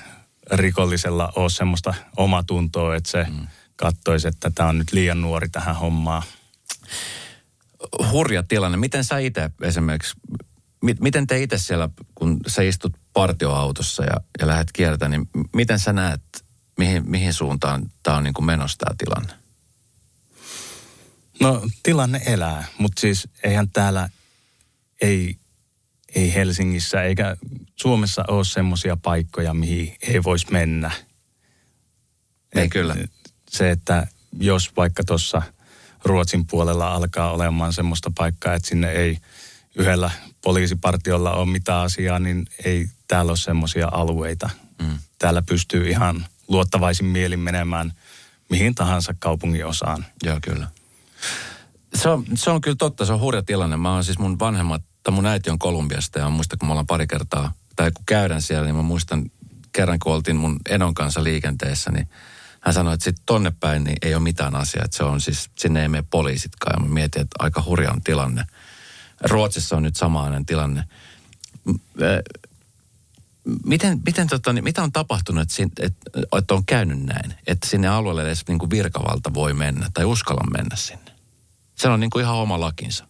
[0.52, 3.48] rikollisella ole semmoista omatuntoa, että se mm.
[3.76, 6.24] katsoisi, että tämä on nyt liian nuori tähän hommaan.
[8.12, 8.78] Hurja tilanne.
[8.78, 10.16] Miten sä itse esimerkiksi,
[11.00, 15.94] miten te itse siellä, kun sä istut partioautossa ja, ja lähdet kiertämään, niin miten sä
[15.94, 16.22] näet,
[16.78, 19.34] mihin, mihin suuntaan tämä on niin kuin menossa tämä tilanne?
[21.42, 24.10] No tilanne elää, mutta siis eihän täällä,
[25.02, 25.36] ei,
[26.16, 27.38] ei Helsingissä eikä
[27.76, 30.92] Suomessa ole semmoisia paikkoja, mihin ei voisi mennä.
[32.56, 32.96] Ei Et kyllä.
[33.50, 34.08] Se, että
[34.40, 35.42] jos vaikka tuossa
[36.06, 39.18] Ruotsin puolella alkaa olemaan semmoista paikkaa, että sinne ei
[39.76, 40.12] yhdellä
[40.44, 44.50] poliisipartiolla ole mitään asiaa, niin ei täällä ole semmoisia alueita.
[44.82, 44.98] Mm.
[45.20, 47.92] Täällä pystyy ihan luottavaisin mielin menemään
[48.50, 50.06] mihin tahansa kaupungin osaan.
[50.24, 50.68] Joo, kyllä.
[51.96, 53.78] Se on, se on kyllä totta, se on hurja tilanne.
[53.78, 56.88] Mä oon siis mun vanhemmat, tai mun äiti on Kolumbiasta ja muistan, kun me ollaan
[56.88, 59.32] pari kertaa, tai kun käydään siellä, niin mä muistan
[59.72, 62.10] kerran, kun oltiin mun enon kanssa liikenteessä, niin
[62.66, 64.86] hän sanoi, että sitten tonne päin niin ei ole mitään asiaa.
[64.86, 66.74] Että se on siis, sinne ei mene poliisitkaan.
[66.78, 68.46] Ja mä mietin, että aika hurja on tilanne.
[69.22, 70.84] Ruotsissa on nyt samainen tilanne.
[73.66, 75.86] Miten, miten tota, niin, mitä on tapahtunut, että,
[76.32, 77.34] että, on käynyt näin?
[77.48, 81.12] Että sinne alueelle edes niin kuin virkavalta voi mennä tai uskalla mennä sinne?
[81.76, 83.08] Se on niin kuin ihan oma lakinsa.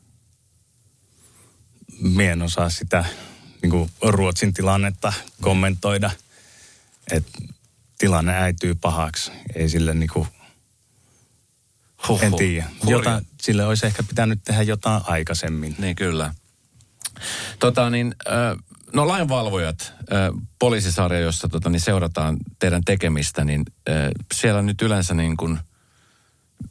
[2.00, 3.06] Mie en osaa sitä
[3.62, 6.12] niin kuin Ruotsin tilannetta kommentoida.
[7.12, 7.32] Että
[7.98, 9.32] tilanne äityy pahaksi.
[9.56, 10.28] Ei sille niin kuin,
[12.08, 12.24] Huhhuh.
[12.24, 12.70] en tiedä.
[12.88, 15.76] Jota, sille olisi ehkä pitänyt tehdä jotain aikaisemmin.
[15.78, 16.34] Niin kyllä.
[17.60, 18.16] Tota niin,
[18.94, 19.94] no lainvalvojat,
[20.60, 23.66] poliisisarja, jossa tota, niin seurataan teidän tekemistä, niin
[24.34, 25.60] siellä nyt yleensä niin kuin,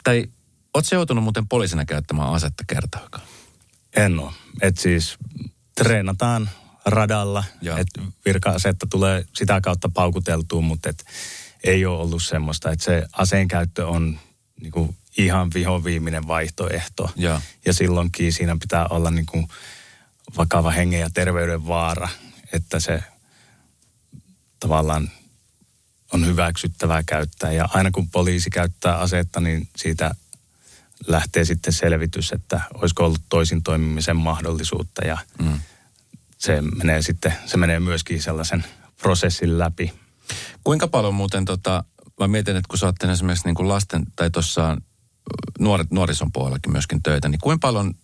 [0.05, 0.29] tai
[0.75, 3.27] Oletko joutunut muuten poliisina käyttämään asetta kertaakaan?
[3.97, 4.33] En ole.
[4.63, 5.17] Et siis
[5.77, 6.51] treenataan
[6.85, 7.45] radalla,
[7.79, 11.05] että virka-asetta tulee sitä kautta paukuteltua, mutta et
[11.65, 14.19] ei ole ollut semmoista, että se aseen käyttö on
[14.61, 17.11] niinku ihan vihoviiminen vaihtoehto.
[17.17, 19.49] Ja, ja silloinkin siinä pitää olla niinku
[20.37, 22.09] vakava hengen ja terveyden vaara,
[22.53, 23.03] että se
[24.61, 25.11] tavallaan
[26.13, 27.53] on hyväksyttävää käyttää.
[27.53, 30.15] Ja aina kun poliisi käyttää asetta, niin siitä
[31.07, 35.61] lähtee sitten selvitys, että olisiko ollut toisin toimimisen mahdollisuutta ja mm.
[36.45, 38.65] Se menee sitten, se menee myöskin sellaisen
[39.03, 39.93] prosessin läpi.
[40.65, 41.85] Kuinka paljon muuten tota,
[42.21, 44.77] mä mietin, että kun sä oot esimerkiksi niin kuin lasten tai tuossa
[45.59, 47.95] nuoret, nuorison puolellakin myöskin töitä, niin kuinka paljon,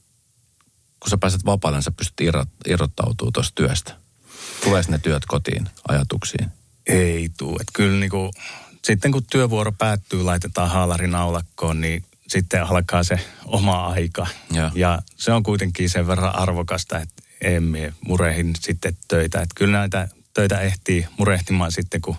[1.01, 3.97] kun sä pääset vapaalle, niin sä pystyt irrot, irrottautumaan tuosta työstä?
[4.65, 6.49] Tulee ne työt kotiin ajatuksiin?
[6.87, 7.59] Ei tuu.
[7.61, 8.31] Että kyllä niin kuin,
[8.85, 14.27] sitten kun työvuoro päättyy, laitetaan haalari naulakkoon, niin sitten alkaa se oma aika.
[14.53, 19.41] Ja, ja se on kuitenkin sen verran arvokasta, että emme murehin sitten töitä.
[19.41, 22.17] Että kyllä näitä töitä ehtii murehtimaan sitten, kun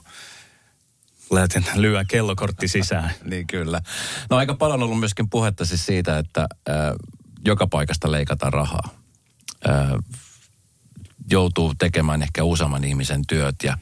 [1.31, 3.12] lähten lyö kellokortti sisään.
[3.29, 3.81] niin kyllä.
[4.29, 6.75] No aika paljon on ollut myöskin puhetta siis siitä, että äh,
[7.45, 8.89] joka paikasta leikataan rahaa.
[9.69, 9.91] Äh,
[11.31, 13.77] joutuu tekemään ehkä useamman ihmisen työt ja,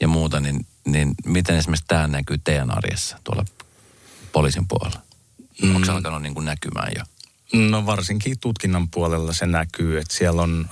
[0.00, 3.44] ja muuta, niin, niin miten esimerkiksi tämä näkyy teidän arjessa tuolla
[4.32, 5.00] poliisin puolella?
[5.62, 5.74] Mm.
[5.74, 7.04] Onko se alkanut niin kuin näkymään jo?
[7.68, 10.68] No varsinkin tutkinnan puolella se näkyy, että siellä on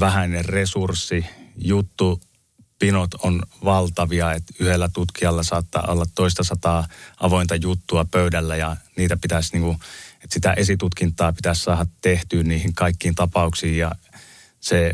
[0.00, 2.20] vähäinen resurssi, juttu,
[2.78, 6.88] pinot on valtavia, että yhdellä tutkijalla saattaa olla toista sataa
[7.20, 9.78] avointa juttua pöydällä ja niitä pitäisi niin kuin,
[10.14, 13.92] että sitä esitutkintaa pitäisi saada tehtyä niihin kaikkiin tapauksiin ja
[14.60, 14.92] se,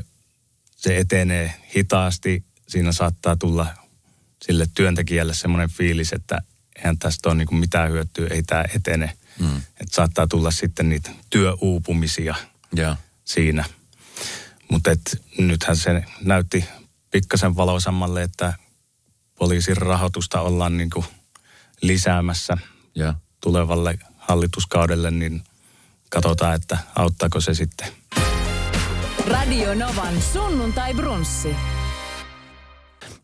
[0.77, 2.45] se etenee hitaasti.
[2.69, 3.67] Siinä saattaa tulla
[4.43, 6.43] sille työntekijälle semmoinen fiilis, että
[6.77, 9.57] eihän tästä ole niin kuin mitään hyötyä, ei tämä etene– Mm.
[9.57, 12.35] Että saattaa tulla sitten niitä työuupumisia
[12.79, 12.99] yeah.
[13.25, 13.65] siinä.
[14.71, 14.91] Mutta
[15.39, 16.65] nythän se näytti
[17.11, 18.55] pikkasen valoisammalle, että
[19.39, 21.07] poliisin rahoitusta ollaan niin kuin
[21.83, 22.57] lisäämässä
[22.99, 23.17] yeah.
[23.41, 25.45] tulevalle hallituskaudelle, niin
[26.11, 27.89] katsotaan, että auttaako se sitten.
[29.27, 31.57] Radio Novan sunnuntai brunssi.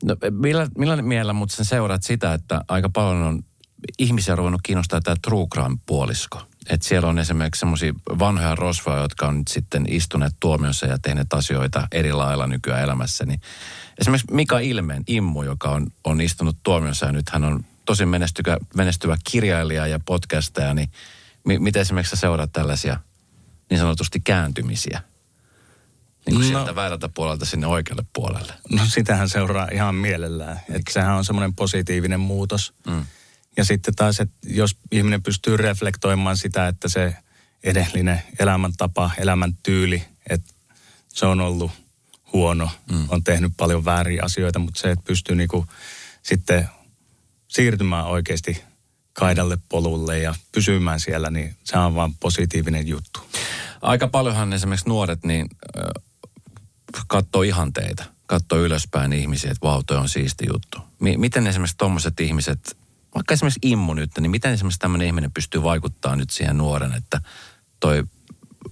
[0.04, 3.42] No, millä, millä mielellä mutta sen seuraat sitä, että aika paljon on
[3.98, 6.49] ihmisiä ruvennut kiinnostaa tämä true crime-puolisko.
[6.68, 11.32] Että siellä on esimerkiksi semmoisia vanhoja rosvoja, jotka on nyt sitten istuneet tuomiossa ja tehneet
[11.32, 13.26] asioita eri lailla nykyään elämässä.
[13.26, 13.40] Niin
[13.98, 18.56] esimerkiksi Mika Ilmeen Immu, joka on, on istunut tuomiossa ja nyt hän on tosi menestyvä,
[18.74, 20.90] menestyvä kirjailija ja podcastaja, niin
[21.44, 23.00] mi, miten esimerkiksi sä seuraat tällaisia
[23.70, 25.02] niin sanotusti kääntymisiä?
[26.26, 28.52] Niin kuin no, sieltä väärältä puolelta sinne oikealle puolelle.
[28.70, 30.60] No sitähän seuraa ihan mielellään.
[30.68, 32.74] Että sehän on semmoinen positiivinen muutos.
[32.86, 33.06] Mm.
[33.56, 37.16] Ja sitten taas, että jos ihminen pystyy reflektoimaan sitä, että se
[37.64, 40.54] edellinen elämäntapa, elämäntyyli, että
[41.08, 41.70] se on ollut
[42.32, 43.04] huono, mm.
[43.08, 45.66] on tehnyt paljon vääriä asioita, mutta se, että pystyy niinku
[46.22, 46.68] sitten
[47.48, 48.62] siirtymään oikeasti
[49.12, 53.20] kaidalle polulle ja pysymään siellä, niin se on vaan positiivinen juttu.
[53.82, 56.02] Aika paljonhan esimerkiksi nuoret niin äh,
[57.06, 60.78] katsoo ihanteita, katsoo ylöspäin ihmisiä, että vau, on siisti juttu.
[60.78, 62.76] M- miten esimerkiksi tuommoiset ihmiset,
[63.14, 67.20] vaikka esimerkiksi immu nyt, niin miten esimerkiksi tämmöinen ihminen pystyy vaikuttaa nyt siihen nuoren, että
[67.80, 68.04] toi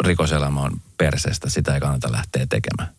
[0.04, 2.94] rikoselämä on perseestä, sitä ei kannata lähteä tekemään?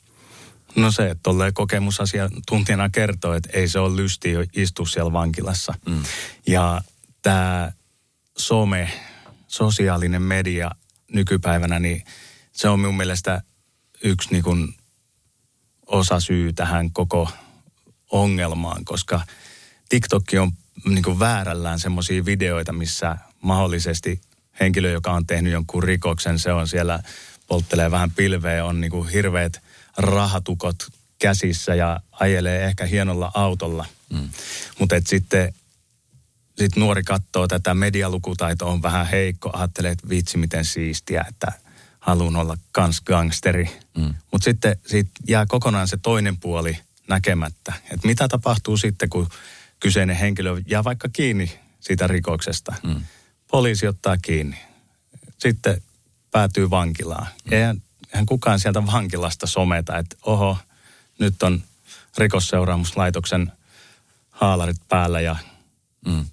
[0.75, 5.73] No se, että tolleen kokemusasiantuntijana kertoo, että ei se ole lysti istua siellä vankilassa.
[5.85, 6.03] Mm.
[6.47, 6.81] Ja
[7.21, 7.71] tämä
[8.37, 8.91] some,
[9.47, 10.71] sosiaalinen media
[11.11, 12.03] nykypäivänä, niin
[12.51, 13.41] se on minun mielestä
[14.03, 14.75] yksi niin kuin
[15.85, 17.29] osa syy tähän koko
[18.11, 19.21] ongelmaan, koska
[19.89, 20.51] TikTok on
[20.85, 24.21] niin kuin väärällään semmoisia videoita, missä mahdollisesti
[24.59, 26.99] henkilö, joka on tehnyt jonkun rikoksen, se on siellä,
[27.47, 29.61] polttelee vähän pilveä, on niin kuin hirveät
[29.97, 30.75] rahatukot
[31.19, 33.85] käsissä ja ajelee ehkä hienolla autolla.
[34.09, 34.29] Mm.
[34.79, 35.53] Mutta sitten
[36.57, 41.51] sit nuori katsoo tätä medialukutaito on vähän heikko, ajattelee, että vitsi miten siistiä, että
[41.99, 43.79] haluan olla kans gangsteri.
[43.97, 44.13] Mm.
[44.31, 47.73] Mutta sitten siitä jää kokonaan se toinen puoli näkemättä.
[47.83, 49.29] Että mitä tapahtuu sitten, kun
[49.79, 52.75] kyseinen henkilö jää vaikka kiinni siitä rikoksesta.
[52.83, 53.01] Mm.
[53.51, 54.57] Poliisi ottaa kiinni.
[55.37, 55.81] Sitten
[56.31, 57.27] päätyy vankilaan.
[57.45, 57.53] Mm.
[57.53, 57.81] Eihän,
[58.13, 60.57] eihän kukaan sieltä vankilasta someta, että oho,
[61.19, 61.63] nyt on
[62.17, 63.51] rikosseuraamuslaitoksen
[64.29, 65.35] haalarit päällä ja
[66.05, 66.25] mm.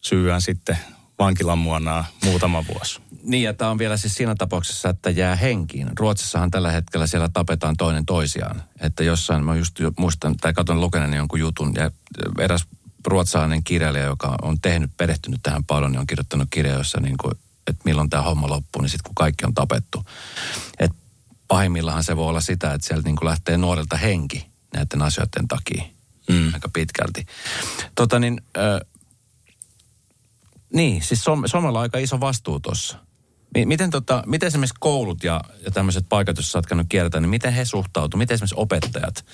[0.00, 0.78] syyään sitten
[1.18, 3.00] vankilan muonaa muutama vuosi.
[3.22, 5.90] Niin, ja tämä on vielä siis siinä tapauksessa, että jää henkiin.
[5.98, 8.62] Ruotsissahan tällä hetkellä siellä tapetaan toinen toisiaan.
[8.80, 11.90] Että jossain, mä just muistan, tai katson lukeneeni jonkun jutun, ja
[12.38, 12.64] eräs
[13.06, 17.34] ruotsalainen kirjailija, joka on tehnyt, perehtynyt tähän paljon, niin on kirjoittanut kirja, jossa niin kuin,
[17.66, 20.04] että milloin tämä homma loppuu, niin sitten kun kaikki on tapettu.
[20.78, 20.92] Et
[21.48, 25.82] pahimmillaan se voi olla sitä, että sieltä niin kuin lähtee nuorilta henki näiden asioiden takia
[26.28, 26.54] mm.
[26.54, 27.26] aika pitkälti.
[27.94, 28.80] Tota niin, äh,
[30.72, 32.98] niin, siis Suomella on aika iso vastuu tuossa.
[33.64, 37.52] Miten, tota, miten esimerkiksi koulut ja, ja tämmöiset paikat, jos sä käynyt kiertää, niin miten
[37.52, 38.18] he suhtautuvat?
[38.18, 39.24] Miten esimerkiksi opettajat?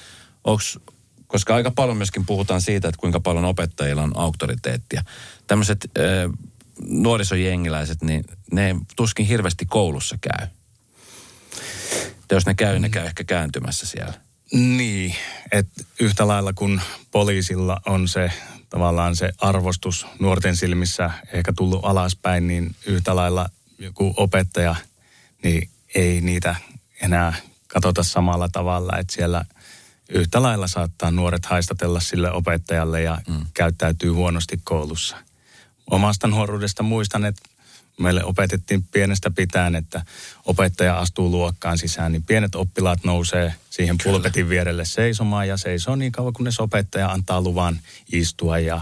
[0.45, 0.79] Onks,
[1.27, 5.05] koska aika paljon myöskin puhutaan siitä, että kuinka paljon opettajilla on auktoriteettia.
[5.47, 5.91] Tämmöiset
[6.89, 10.49] nuorisojengiläiset, niin ne tuskin hirveästi koulussa käy.
[12.31, 14.15] Ja jos ne käy, ne käy ehkä kääntymässä siellä.
[14.53, 15.15] Niin,
[15.53, 18.31] että yhtä lailla kun poliisilla on se
[18.75, 24.77] tavallaan se arvostus nuorten silmissä ehkä tullut alaspäin, niin yhtä lailla joku opettaja,
[25.45, 26.57] niin ei niitä
[27.03, 27.35] enää
[27.69, 29.45] katsota samalla tavalla, että siellä
[30.09, 33.47] yhtä lailla saattaa nuoret haistatella sille opettajalle ja mm.
[33.55, 35.17] käyttäytyy huonosti koulussa.
[35.91, 37.43] Omasta nuoruudesta muistan, että
[37.99, 40.05] meille opetettiin pienestä pitäen, että
[40.45, 44.13] opettaja astuu luokkaan sisään, niin pienet oppilaat nousee siihen Kyllä.
[44.13, 47.81] pulpetin vierelle seisomaan ja seisoo niin kauan, kunnes opettaja antaa luvan
[48.13, 48.81] istua ja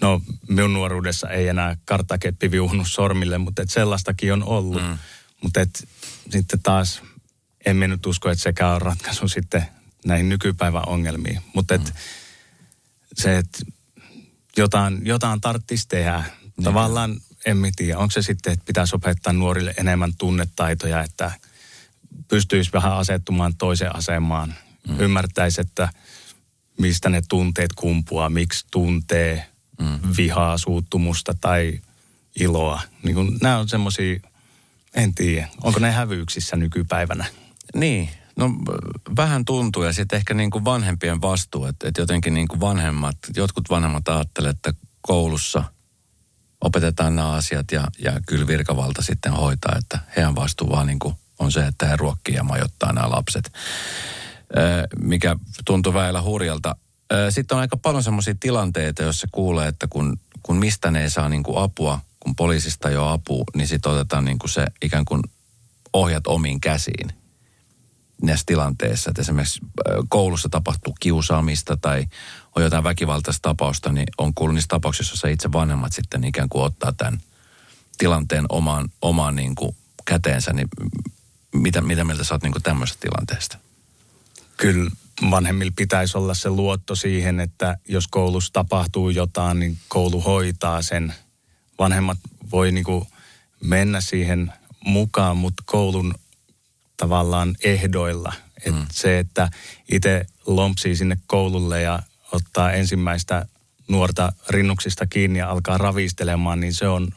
[0.00, 4.82] No minun nuoruudessa ei enää kartakeppi viuhunut sormille, mutta et sellaistakin on ollut.
[4.82, 4.98] Mm.
[5.42, 5.88] Mutta et,
[6.30, 7.02] sitten taas
[7.66, 9.66] en nyt usko, että sekään on ratkaisu sitten
[10.04, 11.40] näihin nykypäivän ongelmiin.
[11.54, 11.84] Mutta mm.
[13.14, 13.58] se, että
[14.56, 16.24] jotain, jotain tarvitsisi tehdä.
[16.42, 16.64] Niin.
[16.64, 17.16] Tavallaan
[17.46, 21.32] en tiedä, onko se sitten, että pitäisi opettaa nuorille enemmän tunnetaitoja, että
[22.28, 24.54] pystyisi vähän asettumaan toiseen asemaan.
[24.88, 25.00] Mm.
[25.00, 25.88] Ymmärtäisi, että
[26.78, 29.46] mistä ne tunteet kumpuaa, miksi tuntee
[29.80, 29.98] mm.
[30.16, 31.80] vihaa, suuttumusta tai
[32.40, 32.80] iloa.
[33.02, 34.20] Niin kun, nämä on semmoisia,
[34.94, 37.24] en tiedä, onko ne hävyyksissä nykypäivänä?
[37.74, 38.50] Niin, No
[39.16, 43.16] vähän tuntuu ja sitten ehkä niin kuin vanhempien vastuu, että, että jotenkin niin kuin vanhemmat,
[43.36, 45.64] jotkut vanhemmat ajattelevat, että koulussa
[46.60, 51.14] opetetaan nämä asiat ja, ja kyllä virkavalta sitten hoitaa, että heidän vastuu vaan niin kuin
[51.38, 53.52] on se, että he ruokkii ja majoittaa nämä lapset,
[55.00, 56.76] mikä tuntuu väillä hurjalta.
[57.30, 61.28] Sitten on aika paljon semmoisia tilanteita, joissa kuulee, että kun, kun mistä ne ei saa
[61.28, 65.22] niin kuin apua, kun poliisista jo apua, niin sitten otetaan niin kuin se ikään kuin
[65.92, 67.08] ohjat omiin käsiin
[68.22, 69.60] näissä tilanteissa, että esimerkiksi
[70.08, 72.04] koulussa tapahtuu kiusaamista tai
[72.56, 76.64] on jotain väkivaltaista tapausta, niin on kuullut niissä tapauksissa, joissa itse vanhemmat sitten ikään kuin
[76.64, 77.20] ottaa tämän
[77.98, 80.68] tilanteen omaan, omaan niin kuin käteensä, niin
[81.54, 83.58] mitä, mitä mieltä sä oot niin kuin tämmöisestä tilanteesta?
[84.56, 84.90] Kyllä
[85.30, 91.14] vanhemmilla pitäisi olla se luotto siihen, että jos koulussa tapahtuu jotain, niin koulu hoitaa sen.
[91.78, 92.18] Vanhemmat
[92.50, 93.06] voi niinku
[93.60, 94.52] mennä siihen
[94.84, 96.14] mukaan, mutta koulun
[96.96, 98.32] tavallaan ehdoilla.
[98.66, 98.86] Et mm.
[98.90, 99.50] Se, että
[99.92, 102.02] itse lompsii sinne koululle ja
[102.36, 103.46] ottaa ensimmäistä
[103.88, 107.08] nuorta rinnuksista kiinni ja alkaa ravistelemaan, niin se on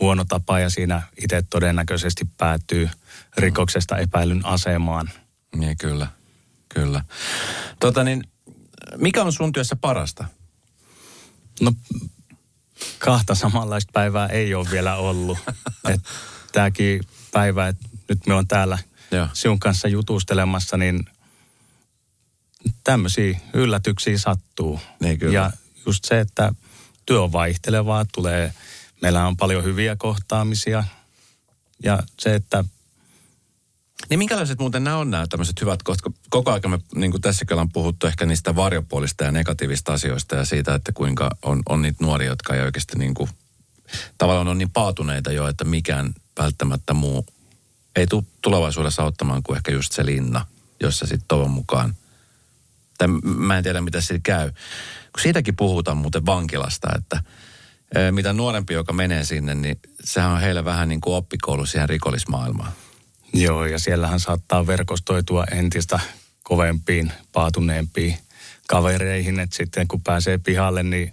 [0.00, 2.90] huono tapa ja siinä itse todennäköisesti päätyy
[3.36, 5.10] rikoksesta epäilyn asemaan.
[5.56, 6.06] Niin, kyllä.
[6.68, 7.04] Kyllä.
[7.80, 8.24] Tota niin,
[8.96, 10.24] mikä on sun työssä parasta?
[11.60, 11.72] No,
[12.98, 15.38] kahta samanlaista päivää ei ole vielä ollut.
[16.52, 17.00] Tämäkin
[17.32, 18.78] päivä, että nyt me on täällä
[19.10, 19.28] Joo.
[19.32, 21.04] sinun kanssa jutustelemassa, niin
[22.84, 24.80] tämmöisiä yllätyksiä sattuu.
[25.00, 25.34] Niin kyllä.
[25.34, 25.52] Ja
[25.86, 26.52] just se, että
[27.06, 28.54] työ on vaihtelevaa, tulee,
[29.02, 30.84] meillä on paljon hyviä kohtaamisia.
[31.82, 32.64] Ja se, että
[34.10, 37.54] niin minkälaiset muuten nämä on nämä tämmöiset hyvät, koska koko ajan me niin kuin tässäkin
[37.54, 42.04] ollaan puhuttu ehkä niistä varjopuolista ja negatiivista asioista ja siitä, että kuinka on, on niitä
[42.04, 43.30] nuoria, jotka ei oikeasti niin kuin,
[44.18, 47.26] tavallaan on niin paatuneita jo, että mikään välttämättä muu
[47.96, 50.46] ei tule tulevaisuudessa auttamaan kuin ehkä just se linna,
[50.80, 51.94] jossa sitten toivon mukaan,
[52.98, 54.50] tai mä en tiedä mitä siinä käy,
[55.12, 57.22] kun siitäkin puhutaan muuten vankilasta, että
[58.10, 62.72] mitä nuorempi, joka menee sinne, niin sehän on heille vähän niin kuin oppikoulu siihen rikollismaailmaan.
[63.32, 66.00] Joo, ja siellähän saattaa verkostoitua entistä
[66.42, 68.18] kovempiin, paatuneempiin
[68.68, 71.12] kavereihin, että sitten kun pääsee pihalle, niin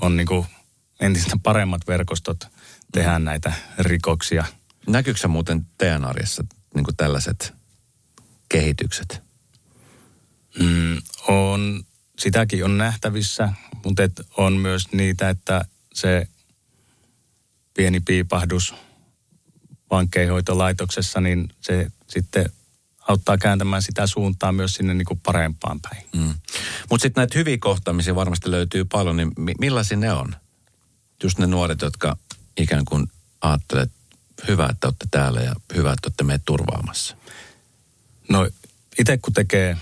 [0.00, 0.46] on niin kuin
[1.00, 2.46] entistä paremmat verkostot
[2.92, 3.24] tehdä mm.
[3.24, 4.44] näitä rikoksia.
[4.86, 7.52] Näkyykö muuten teidän arjessa niin kuin tällaiset
[8.48, 9.22] kehitykset?
[10.58, 11.84] Mm, on,
[12.18, 13.52] sitäkin on nähtävissä,
[13.84, 16.28] mutta et on myös niitä, että se
[17.74, 18.74] pieni piipahdus–
[19.92, 22.50] vankeinhoitolaitoksessa, niin se sitten
[23.08, 26.06] auttaa kääntämään sitä suuntaa myös sinne niin kuin parempaan päin.
[26.16, 26.34] Mm.
[26.90, 30.36] Mutta sitten näitä hyviä kohtaamisia varmasti löytyy paljon, niin mi- millaisia ne on?
[31.22, 32.16] Just ne nuoret, jotka
[32.56, 33.06] ikään kuin
[33.40, 33.96] ajattelee, että
[34.48, 37.16] hyvä, että olette täällä ja hyvä, että olette meitä turvaamassa.
[38.28, 38.48] No
[38.98, 39.76] itse kun tekee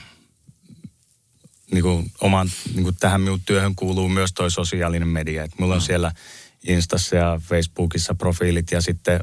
[1.73, 5.45] niin kuin oman, niin kuin tähän minun työhön kuuluu myös toi sosiaalinen media.
[5.45, 5.85] Et mulla on mm.
[5.85, 6.13] siellä
[6.69, 9.21] Instassa ja Facebookissa profiilit ja sitten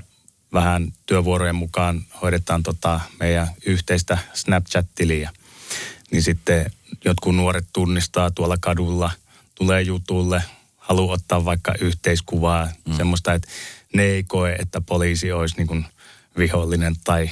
[0.54, 5.30] vähän työvuorojen mukaan hoidetaan tota meidän yhteistä Snapchat-tiliä.
[6.12, 6.72] Niin sitten
[7.06, 9.12] jotkut nuoret tunnistaa tuolla kadulla,
[9.56, 10.44] tulee jutulle,
[10.78, 12.94] haluaa ottaa vaikka yhteiskuvaa, mm.
[12.98, 13.48] semmoista, että
[13.94, 15.86] ne ei koe, että poliisi olisi niin kuin
[16.38, 17.30] vihollinen tai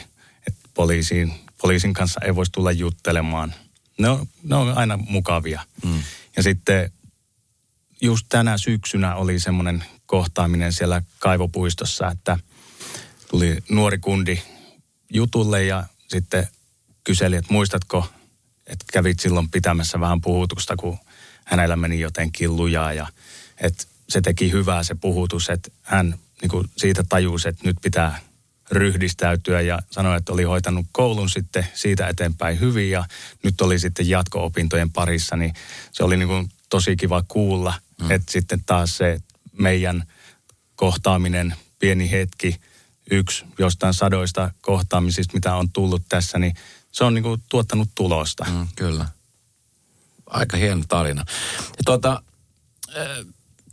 [0.48, 3.54] että poliisiin, poliisin kanssa ei voisi tulla juttelemaan.
[4.00, 5.62] Ne on, ne on aina mukavia.
[5.86, 6.04] Mm.
[6.38, 6.92] Ja sitten
[8.02, 12.40] just tänä syksynä oli semmoinen kohtaaminen siellä kaivopuistossa, että–
[13.36, 14.42] tuli nuori kundi
[15.14, 16.48] jutulle ja sitten
[17.04, 18.08] kyseli, että muistatko,
[18.68, 20.98] että kävit silloin pitämässä vähän puhutusta, kun
[21.46, 23.08] hänellä meni jotenkin lujaa ja
[23.58, 28.20] että se teki hyvää se puhutus, että hän niin kuin siitä tajusi, että nyt pitää
[28.72, 33.06] ryhdistäytyä ja sanoi, että oli hoitanut koulun sitten siitä eteenpäin hyvin ja
[33.44, 35.54] nyt oli sitten jatko-opintojen parissa, niin
[35.92, 38.12] se oli niin kuin tosi kiva kuulla, mm.
[38.12, 39.20] että sitten taas se
[39.52, 40.04] meidän
[40.76, 42.56] kohtaaminen, pieni hetki–
[43.12, 46.56] yksi jostain sadoista kohtaamisista, mitä on tullut tässä, niin
[46.92, 48.46] se on niin kuin tuottanut tulosta.
[48.52, 49.08] Mm, kyllä.
[50.26, 51.26] Aika hieno tarina.
[51.86, 52.24] Tuota,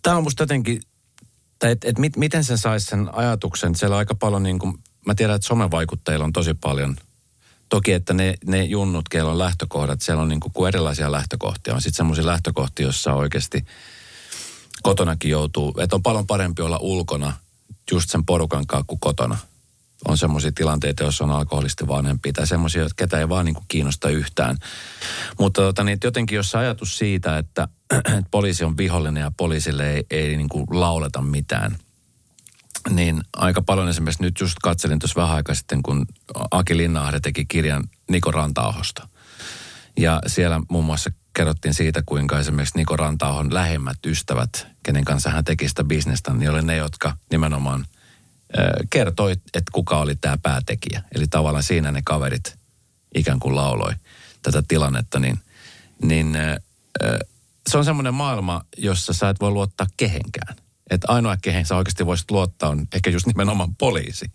[0.02, 0.82] tämä on musta jotenkin,
[1.70, 5.14] että et mit, miten sen saisi sen ajatuksen, siellä on aika paljon niin kuin, mä
[5.14, 6.96] tiedän, että somevaikuttajilla on tosi paljon
[7.72, 11.74] Toki, että ne, ne junnut, keillä on lähtökohdat, siellä on niin kuin erilaisia lähtökohtia.
[11.74, 13.64] On sitten semmoisia lähtökohtia, joissa oikeasti
[14.82, 17.32] kotonakin joutuu, että on paljon parempi olla ulkona
[17.90, 19.38] just sen porukan kanssa kuin kotona.
[20.08, 24.08] On semmoisia tilanteita, joissa on alkoholisti vanhempi tai semmoisia, ketä ei vaan niin kuin kiinnosta
[24.08, 24.56] yhtään.
[25.38, 30.04] Mutta tota, niin, jotenkin jos ajatus siitä, että, että poliisi on vihollinen ja poliisille ei,
[30.10, 31.76] ei niin kuin lauleta mitään,
[32.90, 36.06] niin aika paljon esimerkiksi nyt just katselin tuossa vähän aikaa sitten, kun
[36.50, 39.08] Aki Linnahde teki kirjan Niko Rantaohosta.
[39.96, 45.44] Ja siellä muun muassa kerrottiin siitä, kuinka esimerkiksi Niko Rantaahon lähemmät ystävät, kenen kanssa hän
[45.44, 47.86] teki sitä bisnestä, niin oli ne, jotka nimenomaan
[48.90, 51.02] kertoi, että kuka oli tämä päätekijä.
[51.14, 52.58] Eli tavallaan siinä ne kaverit
[53.14, 53.92] ikään kuin lauloi
[54.42, 55.38] tätä tilannetta, niin,
[56.02, 56.36] niin
[57.70, 60.56] se on semmoinen maailma, jossa sä et voi luottaa kehenkään.
[60.90, 64.26] Että ainoa kehen sä oikeasti voisit luottaa on ehkä just nimenomaan poliisi.
[64.26, 64.32] Mm.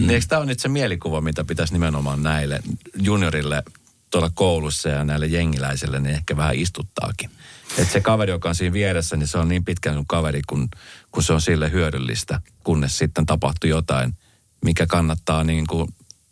[0.00, 2.60] Niin eikö tämä on nyt se mielikuva, mitä pitäisi nimenomaan näille
[2.94, 3.62] juniorille
[4.10, 7.30] tuolla koulussa ja näille jengiläisille, niin ehkä vähän istuttaakin.
[7.78, 10.68] Että se kaveri, joka on siinä vieressä, niin se on niin pitkään sun kaveri, kun,
[11.16, 14.16] kun se on sille hyödyllistä, kunnes sitten tapahtuu jotain,
[14.64, 15.88] mikä kannattaa niin kuin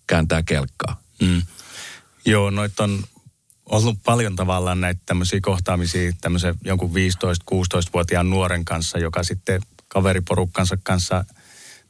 [0.07, 1.01] kääntää kelkkaa.
[1.23, 1.43] Mm.
[2.27, 3.05] Joo, noita on
[3.67, 11.25] ollut paljon tavallaan näitä tämmöisiä kohtaamisia tämmöisen jonkun 15-16-vuotiaan nuoren kanssa, joka sitten kaveriporukkansa kanssa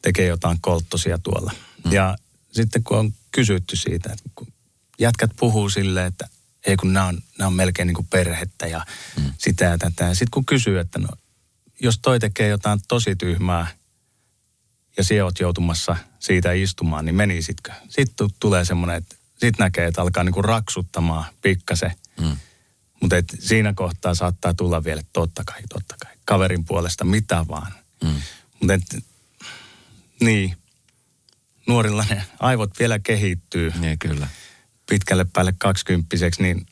[0.03, 1.53] tekee jotain kolttosia tuolla.
[1.85, 1.93] Mm.
[1.93, 2.17] Ja
[2.53, 4.47] sitten kun on kysytty siitä, että kun
[4.99, 6.29] jätkät puhuu silleen, että
[6.67, 8.87] ei kun nämä on, nämä on melkein niin kuin perhettä ja
[9.17, 9.33] mm.
[9.39, 10.05] sitä ja tätä.
[10.05, 11.09] Ja sitten kun kysyy, että no,
[11.81, 13.67] jos toi tekee jotain tosi tyhmää
[14.97, 17.73] ja sinä oot joutumassa siitä istumaan, niin menisitkö?
[17.89, 21.93] Sitten tulee semmoinen, että sitten näkee, että alkaa niinku raksuttamaan pikkasen.
[22.21, 22.37] Mm.
[23.01, 27.73] Mutta siinä kohtaa saattaa tulla vielä, totta kai, totta kai, kaverin puolesta mitä vaan.
[28.05, 28.23] Mm.
[28.61, 28.99] Mutta
[30.21, 30.57] niin,
[31.67, 33.73] nuorilla ne aivot vielä kehittyy.
[33.81, 34.29] Niin, kyllä.
[34.89, 36.67] Pitkälle päälle kaksikymppiseksi, niin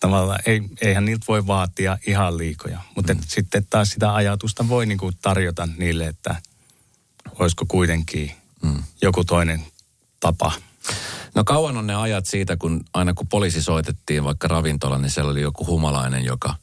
[0.00, 2.80] tavallaan ei, eihän niiltä voi vaatia ihan liikoja.
[2.96, 3.20] Mutta mm.
[3.26, 6.36] sitten taas sitä ajatusta voi niinku tarjota niille, että
[7.38, 8.32] olisiko kuitenkin
[8.62, 8.82] mm.
[9.02, 9.66] joku toinen
[10.20, 10.52] tapa–
[11.36, 15.30] No kauan on ne ajat siitä, kun aina kun poliisi soitettiin vaikka ravintola, niin siellä
[15.30, 16.54] oli joku humalainen, joka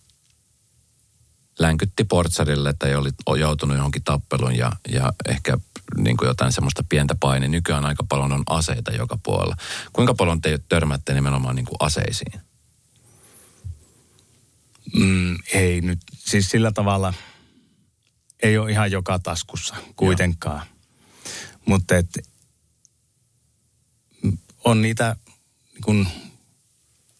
[1.60, 5.58] länkytti portsarille, että ei oli joutunut johonkin tappeluun ja, ja ehkä
[5.98, 7.48] niin kuin jotain semmoista pientä paine.
[7.48, 9.56] Nykyään aika paljon on aseita joka puolella.
[9.94, 12.42] Kuinka paljon te törmätte nimenomaan niin kuin aseisiin?
[14.96, 17.14] Mm, ei nyt, siis sillä tavalla
[18.44, 20.66] ei ole ihan joka taskussa kuitenkaan.
[21.66, 21.96] Mutta
[24.64, 25.16] on niitä
[25.84, 26.08] kun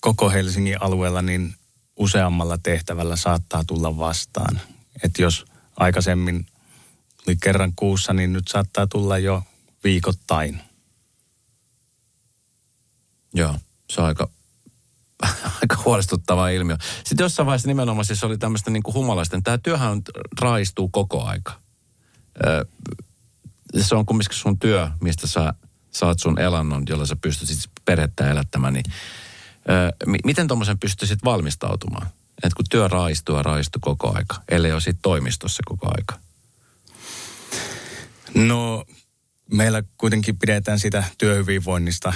[0.02, 1.56] koko Helsingin alueella niin
[1.96, 4.62] useammalla tehtävällä saattaa tulla vastaan.
[5.04, 5.46] Että jos
[5.76, 6.46] aikaisemmin
[7.28, 9.44] oli kerran kuussa, niin nyt saattaa tulla jo
[9.84, 10.62] viikoittain.
[13.34, 13.60] Joo,
[13.90, 14.30] se on aika,
[15.62, 16.78] aika huolestuttava ilmiö.
[17.04, 19.44] Sitten jossain vaiheessa nimenomaan siis oli tämmöistä niin kuin humalaisten.
[19.44, 20.02] Tämä työhän
[20.42, 21.54] raistuu koko aika.
[23.82, 25.54] se on kumminkin sun työ, mistä sä
[25.92, 28.86] saat sun elannon, jolla sä pystyt sit perhettä elättämään, niin
[29.70, 32.08] ö, miten tuommoisen pystyisit valmistautumaan?
[32.44, 36.20] Että kun työ raistuu ja raistuu koko aika, ellei ole sit toimistossa koko aika.
[38.36, 38.86] No,
[39.52, 42.14] meillä kuitenkin pidetään sitä työhyvinvoinnista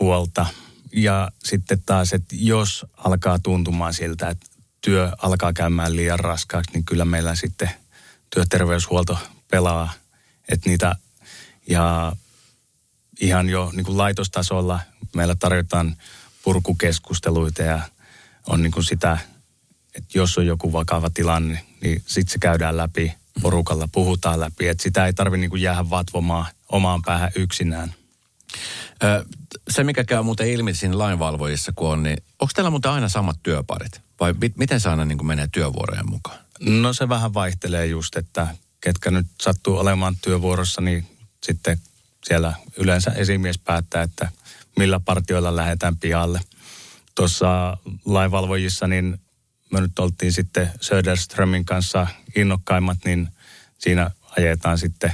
[0.00, 0.46] huolta.
[0.92, 4.46] Ja sitten taas, että jos alkaa tuntumaan siltä, että
[4.80, 7.70] työ alkaa käymään liian raskaaksi, niin kyllä meillä sitten
[8.34, 9.18] työterveyshuolto
[9.50, 9.92] pelaa.
[10.48, 10.96] Että niitä,
[11.68, 12.12] ja
[13.20, 14.80] ihan jo niin kuin laitostasolla
[15.14, 15.96] meillä tarjotaan
[16.44, 17.80] purkukeskusteluita ja
[18.46, 19.18] on niin kuin sitä,
[19.94, 24.68] että jos on joku vakava tilanne, niin sitten se käydään läpi porukalla, puhutaan läpi.
[24.68, 27.94] Että sitä ei tarvitse niin jäädä vatvomaan omaan päähän yksinään.
[29.70, 33.42] Se, mikä käy muuten ilmi siinä lainvalvojissa, kun on, niin onko teillä muuten aina samat
[33.42, 34.00] työparit?
[34.20, 36.38] Vai miten se aina niin menee työvuorojen mukaan?
[36.60, 38.46] No se vähän vaihtelee just, että
[38.80, 41.06] ketkä nyt sattuu olemaan työvuorossa, niin
[41.42, 41.78] sitten
[42.24, 44.28] siellä yleensä esimies päättää, että
[44.76, 46.40] millä partioilla lähdetään pihalle.
[47.14, 49.20] Tuossa lainvalvojissa, niin
[49.72, 53.28] me nyt oltiin sitten Söderströmin kanssa innokkaimmat, niin
[53.78, 55.12] siinä ajetaan sitten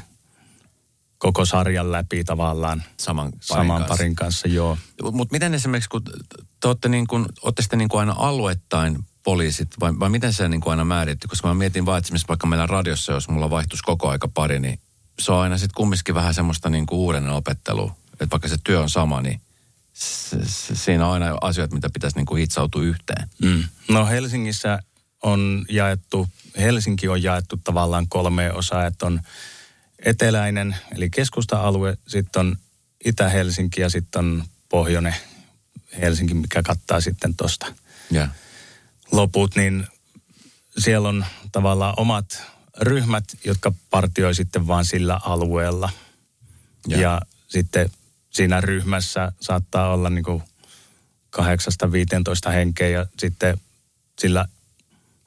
[1.24, 2.82] koko sarjan läpi tavallaan.
[3.00, 3.94] Saman parin Saman kanssa.
[3.94, 4.78] parin kanssa, joo.
[5.12, 6.02] Mutta miten esimerkiksi, kun
[6.60, 10.48] te olette, niin kuin, olette sitten niin kuin aina aluettain poliisit, vai, vai miten se
[10.48, 11.28] niin kuin aina määritty?
[11.28, 14.78] Koska mä mietin vaan, että vaikka meillä radiossa, jos mulla vaihtuisi koko aika pari, niin
[15.18, 17.96] se on aina sitten kumminkin vähän semmoista niin kuin uuden opettelua.
[18.12, 19.40] Että vaikka se työ on sama, niin
[19.92, 23.28] se, se, siinä on aina asioita, mitä pitäisi niin kuin hitsautua yhteen.
[23.42, 23.64] Mm.
[23.88, 24.78] No Helsingissä
[25.22, 29.20] on jaettu, Helsinki on jaettu tavallaan kolme osaa, että on
[30.04, 32.56] eteläinen, eli keskusta-alue, sitten on
[33.04, 35.14] Itä-Helsinki ja sitten on pohjoinen
[36.00, 37.74] Helsinki, mikä kattaa sitten tuosta
[38.14, 38.30] yeah.
[39.12, 39.86] loput, niin
[40.78, 42.42] siellä on tavallaan omat
[42.80, 45.90] ryhmät, jotka partioi sitten vaan sillä alueella.
[46.88, 47.90] Ja, ja sitten
[48.30, 50.42] siinä ryhmässä saattaa olla niin kuin
[52.48, 53.60] 8-15 henkeä ja sitten
[54.18, 54.48] sillä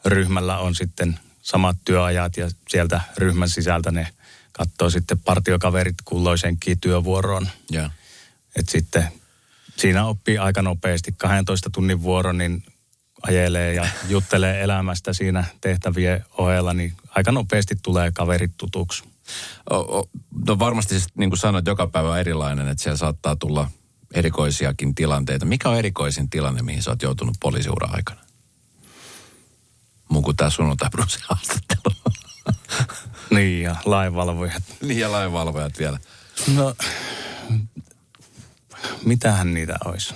[0.05, 4.07] ryhmällä on sitten samat työajat ja sieltä ryhmän sisältä ne
[4.57, 7.49] katsoo sitten partiokaverit kulloisenkin työvuoroon.
[7.71, 7.89] Ja.
[8.55, 9.07] Et sitten
[9.75, 12.63] siinä oppii aika nopeasti 12 tunnin vuoro, niin
[13.21, 19.03] ajelee ja juttelee elämästä siinä tehtävien ohella, niin aika nopeasti tulee kaverit tutuksi.
[20.47, 23.71] No varmasti siis, niin kuin sanoit, joka päivä on erilainen, että siellä saattaa tulla
[24.13, 25.45] erikoisiakin tilanteita.
[25.45, 28.21] Mikä on erikoisin tilanne, mihin sä oot joutunut poliisiura aikana?
[30.09, 30.89] Muu kuin tämä sunnuntai
[31.29, 31.95] haastattelu.
[33.29, 34.63] niin, ja lainvalvojat.
[34.81, 35.99] niin, ja lainvalvojat vielä.
[36.55, 36.75] No,
[39.05, 40.13] mitähän niitä olisi?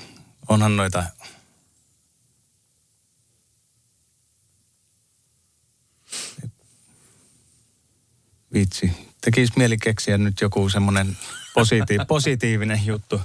[0.47, 1.03] Onhan noita
[8.53, 8.91] vitsi,
[9.22, 11.18] tekisi mieli keksiä nyt joku semmoinen
[11.59, 13.22] positiiv- positiivinen juttu.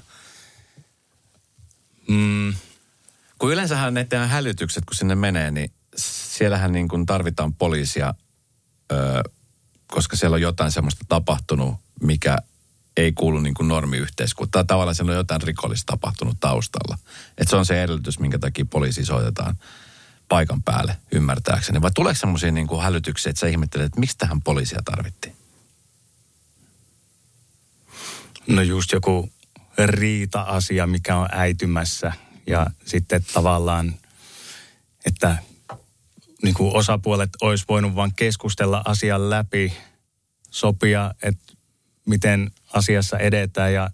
[2.08, 2.54] Mm.
[3.38, 8.14] Kun yleensähän tehdään hälytykset, kun sinne menee, niin siellähän niin kuin tarvitaan poliisia,
[8.92, 9.22] öö,
[9.86, 12.38] koska siellä on jotain semmoista tapahtunut, mikä
[12.96, 14.66] ei kuulu niin kuin normiyhteiskuntaan.
[14.66, 16.98] Tavallaan siellä on jotain rikollista tapahtunut taustalla.
[17.38, 19.58] Et se on se edellytys, minkä takia poliisi soitetaan
[20.28, 21.82] paikan päälle, ymmärtääkseni.
[21.82, 25.36] Vai tuleeko semmoisia niin hälytyksiä, että sä ihmettelet, että miksi tähän poliisia tarvittiin?
[28.46, 29.32] No just joku
[29.78, 32.12] riita-asia, mikä on äitymässä.
[32.46, 33.94] Ja sitten tavallaan,
[35.04, 35.38] että
[36.42, 39.72] niin kuin osapuolet olisi voinut vain keskustella asian läpi,
[40.50, 41.52] sopia, että
[42.06, 43.90] miten asiassa edetään ja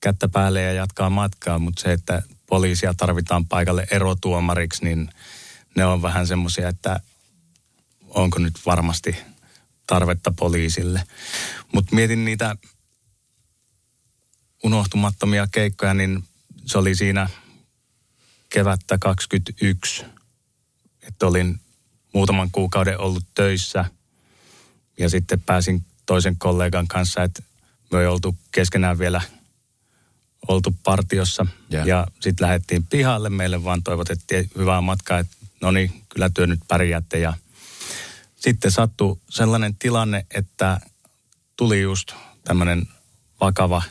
[0.00, 5.08] kättä päälle ja jatkaa matkaa, mutta se, että poliisia tarvitaan paikalle erotuomariksi, niin
[5.76, 7.00] ne on vähän semmoisia, että
[8.08, 9.16] onko nyt varmasti
[9.86, 11.02] tarvetta poliisille.
[11.72, 12.56] Mutta mietin niitä
[14.64, 16.24] unohtumattomia keikkoja, niin
[16.64, 17.28] se oli siinä
[18.48, 20.04] kevättä 21,
[21.02, 21.60] että olin
[22.14, 23.84] muutaman kuukauden ollut töissä
[24.98, 27.42] ja sitten pääsin toisen kollegan kanssa, että
[27.92, 29.20] me ei oltu keskenään vielä
[30.48, 31.46] oltu partiossa.
[31.72, 31.86] Yeah.
[31.86, 33.30] Ja sitten lähdettiin pihalle.
[33.30, 37.18] Meille vaan toivotettiin hyvää matkaa, että no niin, kyllä työ nyt pärjäätte.
[37.18, 37.34] Ja
[38.36, 40.80] sitten sattui sellainen tilanne, että
[41.56, 42.12] tuli just
[42.44, 42.88] tämmöinen
[43.40, 43.82] vakava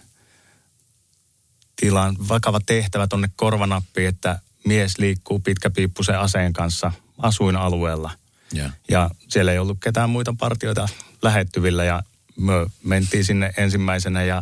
[1.76, 8.12] tilan, vakava tehtävä tonne korvanappiin, että mies liikkuu pitkäpiippuisen aseen kanssa asuinalueella.
[8.56, 8.72] Yeah.
[8.90, 10.90] Ja siellä ei ollut ketään muita partioita
[11.22, 12.04] lähettyvillä ja
[12.36, 12.54] me
[12.84, 14.42] mentiin sinne ensimmäisenä ja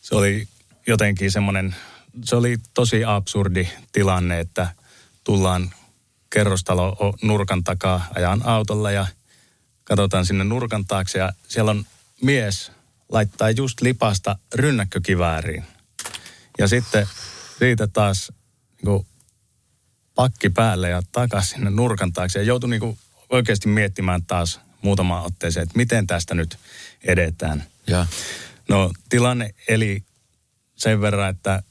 [0.00, 0.48] se oli
[0.86, 1.74] jotenkin semmoinen,
[2.24, 4.68] se oli tosi absurdi tilanne, että
[5.24, 5.70] tullaan
[6.30, 9.06] kerrostalo nurkan takaa ajan autolla ja
[9.84, 11.86] katsotaan sinne nurkan taakse ja siellä on
[12.22, 12.72] mies
[13.08, 15.64] laittaa just lipasta rynnäkkökivääriin.
[16.58, 17.06] Ja sitten
[17.58, 18.32] siitä taas
[18.82, 19.06] niin
[20.14, 22.98] pakki päälle ja takaisin sinne nurkan taakse ja joutui niin
[23.30, 26.58] oikeasti miettimään taas muutamaan otteeseen, että miten tästä nyt
[27.04, 27.64] edetään.
[27.86, 28.06] Ja.
[28.68, 30.04] No tilanne eli
[30.76, 31.62] sen verran, että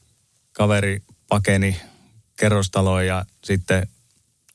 [0.54, 1.82] kaveri pakeni
[2.40, 3.88] kerrostaloon ja sitten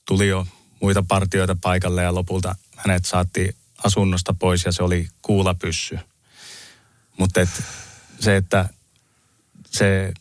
[0.07, 0.47] tuli jo
[0.81, 5.99] muita partioita paikalle ja lopulta hänet saatti asunnosta pois ja se oli kuulapyssy.
[7.19, 7.65] Mutta et,
[8.21, 8.69] se, että
[9.71, 10.13] se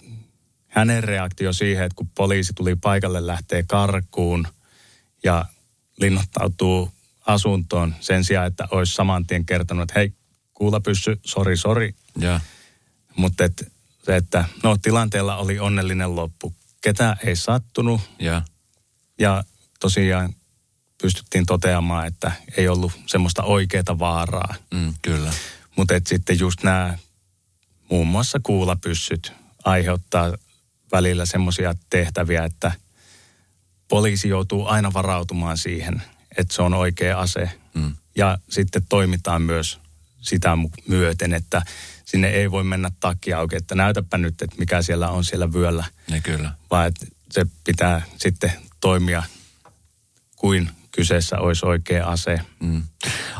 [0.76, 4.48] hänen reaktio siihen, että kun poliisi tuli paikalle, lähtee karkuun
[5.24, 5.46] ja
[5.98, 6.92] linnoittautuu
[7.26, 10.14] asuntoon sen sijaan, että olisi saman tien kertonut, että hei,
[10.54, 11.96] kuulapyssy, sori, sori.
[13.16, 13.72] Mutta et,
[14.04, 16.54] se, että no tilanteella oli onnellinen loppu.
[16.82, 18.02] Ketä ei sattunut.
[18.20, 18.42] Ja,
[19.20, 19.44] ja
[19.80, 20.34] tosiaan
[21.02, 24.56] pystyttiin toteamaan, että ei ollut semmoista oikeaa vaaraa.
[24.74, 25.34] Mm, kyllä.
[25.76, 26.98] Mutta sitten just nämä
[27.90, 29.34] muun muassa kuulapyssyt
[29.66, 30.34] aiheuttaa
[30.96, 32.72] välillä semmoisia tehtäviä, että
[33.88, 36.02] poliisi joutuu aina varautumaan siihen,
[36.38, 37.50] että se on oikea ase.
[37.74, 37.96] Mm.
[38.16, 39.80] Ja sitten toimitaan myös
[40.22, 41.62] sitä myöten, että
[42.06, 45.86] sinne ei voi mennä takki auki, että näytäpä nyt, että mikä siellä on siellä vyöllä.
[46.12, 46.52] Ne kyllä.
[46.72, 49.24] Vaan että se pitää sitten toimia
[50.36, 52.40] kuin kyseessä olisi oikea ase.
[52.60, 52.84] Mm.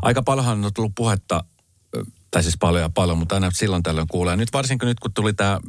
[0.02, 1.44] Aika paljonhan on tullut puhetta,
[2.32, 4.36] tai siis paljon ja paljon, mutta aina silloin tällöin kuulee.
[4.36, 5.60] Nyt varsinkin nyt, kun tuli tämä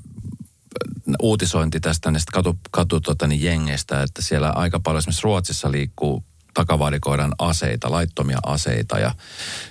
[1.22, 6.24] uutisointi tästä näistä katu, katu tota, niin jengeistä, että siellä aika paljon esimerkiksi Ruotsissa liikkuu
[6.55, 9.14] takavarikoidaan aseita, laittomia aseita ja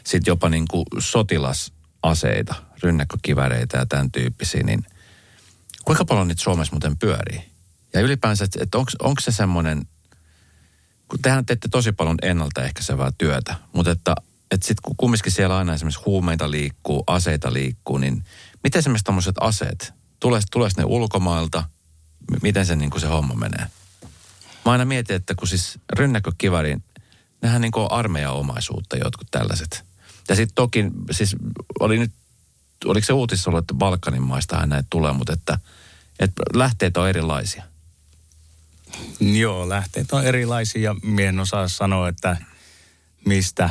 [0.03, 4.85] sitten jopa niin kuin sotilasaseita, rynnäkkökiväreitä ja tämän tyyppisiä, niin
[5.85, 7.41] kuinka paljon niitä Suomessa muuten pyörii?
[7.93, 9.87] Ja ylipäänsä, että, onko se semmoinen,
[11.07, 14.15] kun tehän teette tosi paljon ennaltaehkäisevää työtä, mutta että,
[14.51, 18.23] että sitten kun kumminkin siellä aina esimerkiksi huumeita liikkuu, aseita liikkuu, niin
[18.63, 21.63] miten esimerkiksi tämmöiset aseet, tulee, tulee ne ulkomailta,
[22.41, 23.67] miten se, niin kuin se homma menee?
[24.65, 26.83] Mä aina mietin, että kun siis rynnäkkökivarin,
[27.41, 29.83] nehän niin kuin armeijan omaisuutta jotkut tällaiset.
[30.29, 31.35] Ja sitten toki, siis
[31.79, 32.11] oli nyt,
[32.85, 35.59] oliko se uutisissa ollut, että Balkanin maista näitä tulee, mutta että,
[36.19, 37.63] että lähteet on erilaisia.
[39.19, 40.95] Joo, lähteet on erilaisia ja
[41.27, 42.37] en osaa sanoa, että
[43.25, 43.69] mistä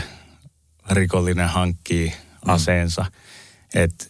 [0.90, 2.50] rikollinen hankkii mm.
[2.50, 3.02] aseensa.
[3.02, 3.80] Mm.
[3.80, 4.06] Että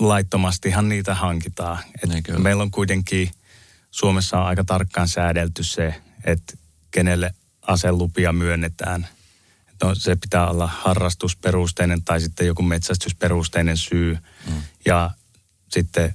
[0.00, 1.78] laittomastihan niitä hankitaan.
[2.02, 3.30] Et niin meillä on kuitenkin
[3.90, 5.94] Suomessa on aika tarkkaan säädelty se,
[6.24, 6.56] että
[6.90, 9.08] kenelle aselupia myönnetään.
[9.82, 14.18] No, se pitää olla harrastusperusteinen tai sitten joku metsästysperusteinen syy.
[14.46, 14.62] Mm.
[14.86, 15.10] Ja
[15.68, 16.14] sitten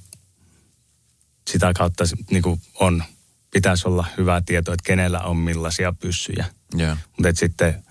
[1.50, 3.04] sitä kautta niin kuin on,
[3.50, 6.46] pitäisi olla hyvä tieto, että kenellä on millaisia pyssyjä.
[6.78, 6.98] Yeah.
[7.16, 7.84] Mutta sitten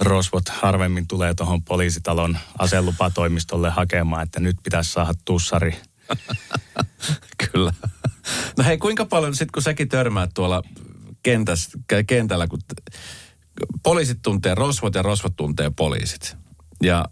[0.00, 5.76] rosvot harvemmin tulee tuohon poliisitalon aselupatoimistolle hakemaan, että nyt pitäisi saada tussari.
[7.52, 7.72] Kyllä.
[8.58, 10.62] No hei, kuinka paljon sitten kun säkin törmäät tuolla
[11.22, 11.68] kentäs,
[12.06, 12.58] kentällä, kun
[13.82, 16.36] poliisit tuntee rosvot ja rosvot tuntee poliisit.
[16.82, 17.04] Ja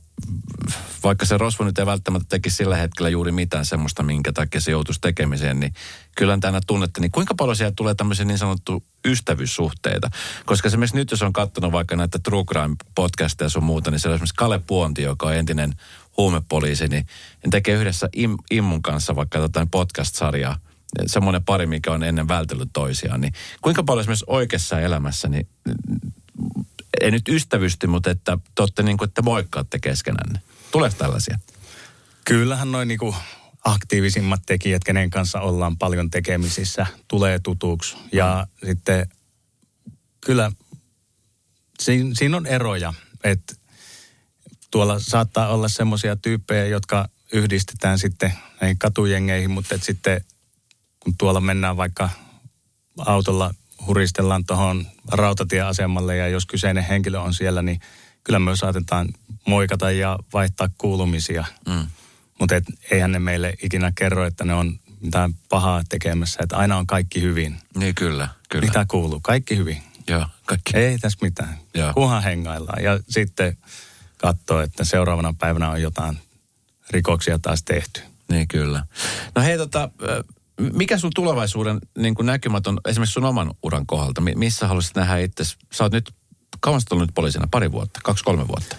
[1.04, 4.70] vaikka se rosvo nyt ei välttämättä tekisi sillä hetkellä juuri mitään semmoista, minkä takia se
[4.70, 5.72] joutuisi tekemiseen, niin
[6.16, 10.10] kyllä tänä tunnette, niin kuinka paljon siellä tulee tämmöisiä niin sanottu ystävyyssuhteita?
[10.46, 14.08] Koska esimerkiksi nyt, jos on katsonut vaikka näitä True Crime podcasteja sun muuta, niin se
[14.08, 15.74] on esimerkiksi Kale Puonti, joka on entinen
[16.16, 17.06] huumepoliisi, niin
[17.50, 20.56] tekee yhdessä Im, Immun kanssa vaikka jotain podcast-sarjaa,
[21.06, 25.48] semmoinen pari, mikä on ennen vältellyt toisiaan, niin kuinka paljon esimerkiksi oikeassa elämässä, niin
[27.00, 30.40] ei nyt ystävysty, mutta että te olette niin kuin, että moikkaatte keskenänne.
[30.70, 31.38] Tuleeko tällaisia?
[32.24, 32.98] Kyllähän noin niin
[33.64, 37.96] aktiivisimmat tekijät, kenen kanssa ollaan paljon tekemisissä, tulee tutuksi.
[38.12, 39.08] Ja sitten
[40.20, 40.52] kyllä
[41.80, 42.94] siinä, siinä on eroja,
[43.24, 43.54] että
[44.70, 50.24] tuolla saattaa olla semmoisia tyyppejä, jotka yhdistetään sitten näihin katujengeihin, mutta sitten
[51.00, 52.10] kun tuolla mennään vaikka
[52.98, 53.54] autolla
[53.86, 57.80] huristellaan tuohon rautatieasemalle ja jos kyseinen henkilö on siellä, niin
[58.24, 59.08] kyllä me saatetaan
[59.46, 61.44] moikata ja vaihtaa kuulumisia.
[61.68, 61.86] Mm.
[62.40, 66.76] Mutta et, eihän ne meille ikinä kerro, että ne on mitään pahaa tekemässä, että aina
[66.76, 67.56] on kaikki hyvin.
[67.76, 68.66] Niin kyllä, kyllä.
[68.66, 69.20] Mitä kuuluu?
[69.20, 69.82] Kaikki hyvin.
[70.08, 70.76] Joo, kaikki.
[70.76, 71.58] Ei tässä mitään.
[71.74, 71.92] Joo.
[71.94, 72.82] Kunhan hengaillaan.
[72.82, 73.56] Ja sitten
[74.18, 76.18] katsoo, että seuraavana päivänä on jotain
[76.90, 78.00] rikoksia taas tehty.
[78.30, 78.84] Niin kyllä.
[79.34, 79.90] No hei tota,
[80.58, 84.20] mikä sun tulevaisuuden niin kuin näkymät on esimerkiksi sun oman uran kohdalta?
[84.20, 85.44] Missä haluaisit nähdä itse?
[85.72, 86.10] Sä oot nyt,
[86.60, 87.48] kauan ollut nyt poliisina?
[87.50, 88.00] Pari vuotta?
[88.04, 88.76] Kaksi-kolme vuotta?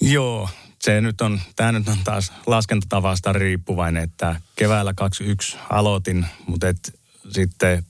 [0.00, 0.48] Joo,
[0.80, 7.00] se nyt on, tämä nyt on taas laskentatavasta riippuvainen, että keväällä 21 aloitin, mutta et
[7.30, 7.86] sitten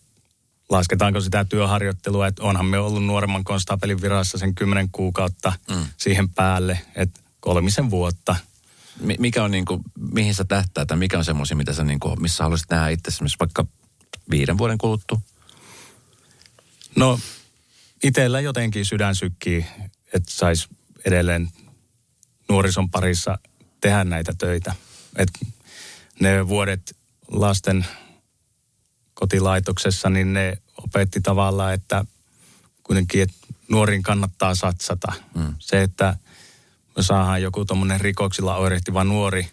[0.71, 5.87] lasketaanko sitä työharjoittelua, että onhan me ollut nuoremman konstaapelin virassa sen kymmenen kuukautta mm.
[5.97, 8.37] siihen päälle, että kolmisen vuotta–
[9.19, 9.83] mikä on niin kuin,
[10.13, 13.09] mihin sä tähtää tai mikä on semmoisia, mitä sä niin kuin, missä haluaisit nähdä itse
[13.09, 13.67] esimerkiksi vaikka
[14.31, 15.21] viiden vuoden kuluttua?
[16.97, 17.21] No
[18.03, 19.67] itsellä jotenkin sydän sykkii,
[20.15, 20.69] että sais
[21.05, 21.49] edelleen
[22.49, 23.39] nuorison parissa
[23.81, 24.75] tehdä näitä töitä.
[25.17, 25.29] Et
[26.21, 26.97] ne vuodet
[27.29, 27.87] lasten
[29.15, 32.05] kotilaitoksessa, niin ne opetti tavallaan, että
[32.83, 33.37] kuitenkin, että
[33.69, 35.13] nuorin kannattaa satsata.
[35.35, 35.55] Mm.
[35.59, 36.17] Se, että
[36.97, 39.49] me saadaan joku tuommoinen rikoksilla oirehtiva nuori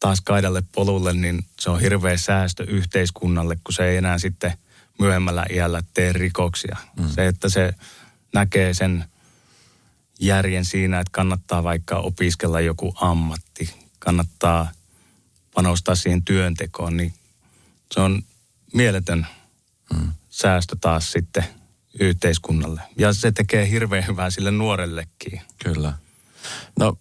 [0.00, 4.58] taas kaidalle polulle, niin se on hirveä säästö yhteiskunnalle, kun se ei enää sitten
[4.98, 6.76] myöhemmällä iällä tee rikoksia.
[6.98, 7.08] Mm.
[7.08, 7.74] Se, että se
[8.34, 9.04] näkee sen
[10.20, 14.70] järjen siinä, että kannattaa vaikka opiskella joku ammatti, kannattaa
[15.54, 17.14] panostaa siihen työntekoon, niin
[17.94, 18.22] se on
[18.74, 19.26] mieletön
[19.94, 20.12] mm.
[20.30, 21.44] säästö taas sitten
[22.00, 22.80] yhteiskunnalle.
[22.98, 25.40] Ja se tekee hirveän hyvää sille nuorellekin.
[25.64, 25.92] Kyllä.
[26.78, 26.98] No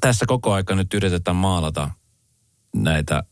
[0.00, 1.90] tässä koko aika nyt yritetään maalata
[2.74, 3.22] näitä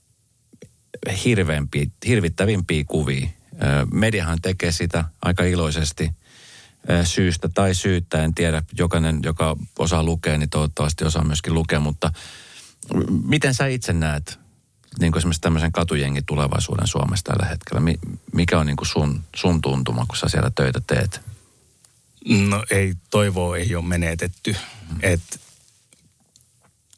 [2.07, 3.29] hirvittävimpiä kuvia.
[3.93, 6.11] Mediahan tekee sitä aika iloisesti
[7.05, 8.25] syystä tai syyttä.
[8.25, 12.13] En tiedä, jokainen, joka osaa lukea, niin toivottavasti osaa myöskin lukea, mutta
[13.25, 14.39] miten sä itse näet
[15.01, 17.81] niin kuin esimerkiksi tämmöisen katujengin tulevaisuuden Suomessa tällä hetkellä?
[18.33, 21.21] Mikä on niin kuin sun, sun tuntuma, kun sä siellä töitä teet?
[22.25, 24.57] No ei, toivoa ei ole menetetty.
[24.91, 24.99] Mm.
[25.03, 25.41] Et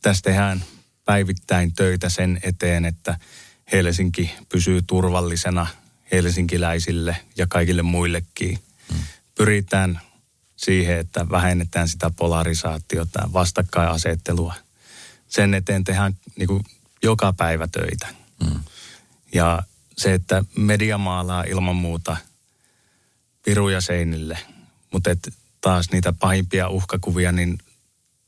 [0.02, 0.64] tästä tehdään
[1.04, 3.18] päivittäin töitä sen eteen, että
[3.72, 5.66] Helsinki pysyy turvallisena
[6.12, 8.58] helsinkiläisille ja kaikille muillekin.
[8.92, 8.98] Mm.
[9.34, 10.00] Pyritään
[10.56, 14.54] siihen, että vähennetään sitä polarisaatiota, vastakkainasettelua.
[15.28, 16.64] Sen eteen tehdään niin kuin
[17.02, 18.06] joka päivä töitä.
[18.44, 18.60] Mm.
[19.34, 19.62] Ja
[19.96, 22.16] se, että media maalaa ilman muuta
[23.44, 24.38] piruja seinille,
[24.92, 27.58] mutta et taas niitä pahimpia uhkakuvia, niin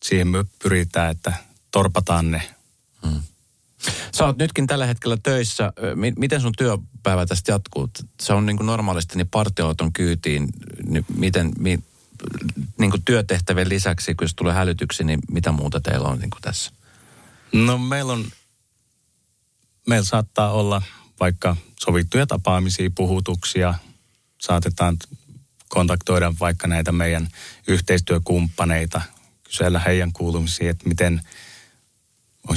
[0.03, 1.33] siihen me pyritään, että
[1.71, 2.43] torpataan ne.
[3.05, 3.23] Mm.
[4.17, 5.73] Sä oot nytkin tällä hetkellä töissä.
[6.17, 7.91] Miten sun työpäivä tästä jatkuu?
[8.21, 10.49] Se on niin kuin normaalisti niin partioauton kyytiin.
[10.87, 11.79] Niin miten, mi,
[12.79, 16.43] niin kuin työtehtävien lisäksi, kun jos tulee hälytyksi, niin mitä muuta teillä on niin kuin
[16.43, 16.73] tässä?
[17.53, 18.25] No meillä on
[19.87, 20.83] meillä saattaa olla
[21.21, 23.75] vaikka sovittuja tapaamisia, puhutuksia,
[24.41, 24.97] saatetaan
[25.69, 27.29] kontaktoida vaikka näitä meidän
[27.67, 29.03] yhteistyökumppaneita,
[29.43, 31.23] kysellä heidän kuulumisia, että miten,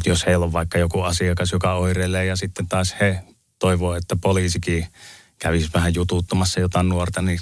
[0.05, 3.23] jos heillä on vaikka joku asiakas, joka oireilee ja sitten taas he
[3.59, 4.87] toivoo, että poliisikin
[5.39, 7.39] kävisi vähän jututtamassa jotain nuorta, niin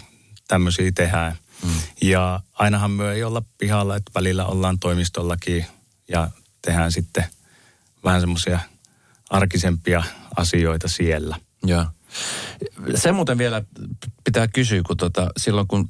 [0.48, 1.38] tämmöisiä tehdään.
[1.64, 1.70] Mm.
[2.02, 5.66] Ja ainahan me ei olla pihalla, että välillä ollaan toimistollakin
[6.08, 6.30] ja
[6.62, 7.26] tehdään sitten
[8.04, 8.60] vähän semmoisia–
[9.30, 10.04] arkisempia
[10.36, 11.38] asioita siellä.
[11.64, 11.86] Joo.
[12.96, 13.64] Se muuten vielä
[14.24, 15.90] pitää kysyä, kun tota, silloin kun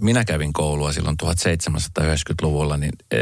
[0.00, 3.16] minä kävin koulua silloin 1790-luvulla, niin e,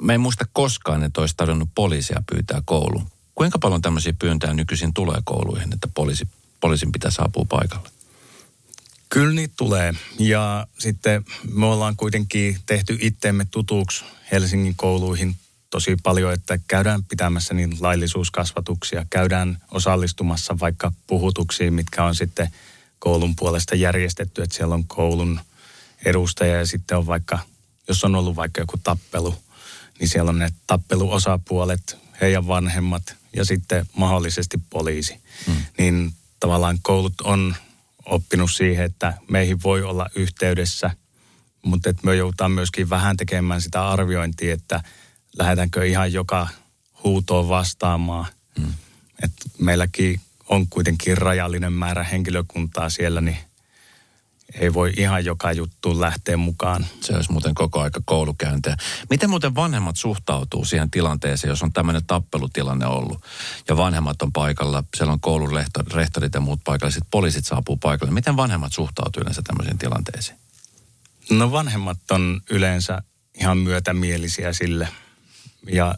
[0.00, 3.06] mä en muista koskaan, että olisi tarvinnut poliisia pyytää kouluun.
[3.34, 6.28] Kuinka paljon tämmöisiä pyyntöjä nykyisin tulee kouluihin, että poliisi,
[6.60, 7.88] poliisin pitää saapua paikalle?
[9.08, 9.94] Kyllä niitä tulee.
[10.18, 15.36] Ja sitten me ollaan kuitenkin tehty itteemme tutuksi Helsingin kouluihin
[15.74, 22.48] tosi paljon, että käydään pitämässä niin laillisuuskasvatuksia, käydään osallistumassa vaikka puhutuksiin, mitkä on sitten
[22.98, 25.40] koulun puolesta järjestetty, että siellä on koulun
[26.04, 27.38] edustaja ja sitten on vaikka,
[27.88, 29.34] jos on ollut vaikka joku tappelu,
[29.98, 35.20] niin siellä on ne tappeluosapuolet, heidän vanhemmat ja sitten mahdollisesti poliisi.
[35.46, 35.56] Hmm.
[35.78, 37.56] Niin tavallaan koulut on
[38.04, 40.90] oppinut siihen, että meihin voi olla yhteydessä,
[41.62, 44.82] mutta että me joudutaan myöskin vähän tekemään sitä arviointia, että
[45.38, 46.48] lähdetäänkö ihan joka
[47.04, 48.26] huutoon vastaamaan.
[48.60, 48.72] Hmm.
[49.22, 53.38] että meilläkin on kuitenkin rajallinen määrä henkilökuntaa siellä, niin
[54.54, 56.86] ei voi ihan joka juttu lähteä mukaan.
[57.00, 58.76] Se olisi muuten koko aika koulukäyntiä.
[59.10, 63.24] Miten muuten vanhemmat suhtautuu siihen tilanteeseen, jos on tämmöinen tappelutilanne ollut
[63.68, 65.50] ja vanhemmat on paikalla, siellä on koulun
[65.94, 68.12] rehtorit ja muut paikalla, sitten poliisit saapuu paikalle.
[68.12, 70.38] Miten vanhemmat suhtautuu yleensä tämmöisiin tilanteisiin?
[71.30, 73.02] No vanhemmat on yleensä
[73.34, 74.88] ihan myötämielisiä sille
[75.68, 75.94] ja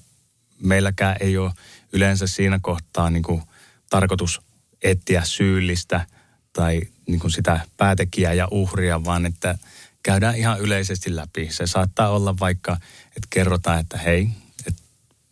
[0.60, 1.52] meilläkään ei ole
[1.92, 3.42] yleensä siinä kohtaa niin kuin
[3.90, 4.40] tarkoitus
[4.82, 6.06] etsiä syyllistä
[6.52, 9.58] tai niin kuin sitä päätekijää ja uhria, vaan että
[10.02, 11.48] käydään ihan yleisesti läpi.
[11.50, 12.72] Se saattaa olla vaikka,
[13.06, 14.28] että kerrotaan, että hei,
[14.66, 14.82] että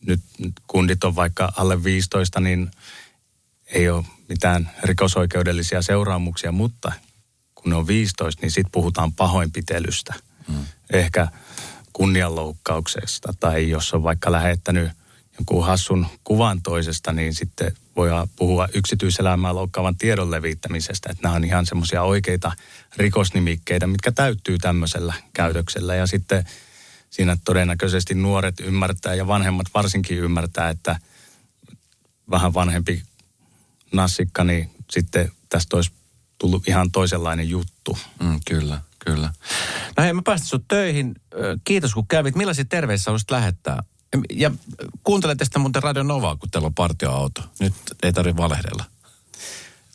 [0.07, 2.71] nyt kundit on vaikka alle 15, niin
[3.67, 6.93] ei ole mitään rikosoikeudellisia seuraamuksia, mutta
[7.55, 10.15] kun ne on 15, niin sitten puhutaan pahoinpitelystä.
[10.49, 10.65] Hmm.
[10.91, 11.29] Ehkä
[11.95, 14.91] kunnianloukkauksesta tai jos on vaikka lähettänyt
[15.39, 21.09] jonkun hassun kuvan toisesta, niin sitten voi puhua yksityiselämää loukkaavan tiedon levittämisestä.
[21.11, 22.53] Että nämä on ihan semmoisia oikeita
[22.97, 25.95] rikosnimikkeitä, mitkä täyttyy tämmöisellä käytöksellä.
[25.95, 26.45] Ja sitten
[27.11, 30.99] siinä todennäköisesti nuoret ymmärtää ja vanhemmat varsinkin ymmärtää, että
[32.31, 33.03] vähän vanhempi
[33.93, 35.91] nassikka, niin sitten tästä olisi
[36.39, 37.99] tullut ihan toisenlainen juttu.
[38.23, 39.33] Mm, kyllä, kyllä.
[39.97, 41.15] No hei, mä päästän sut töihin.
[41.65, 42.37] Kiitos kun kävit.
[42.37, 43.83] Millaisia terveisiä haluaisit lähettää
[44.31, 44.51] ja
[45.05, 47.43] kuuntele tästä muuten Radio Novaa, kun teillä on partioauto.
[47.61, 48.85] Nyt ei tarvitse valehdella.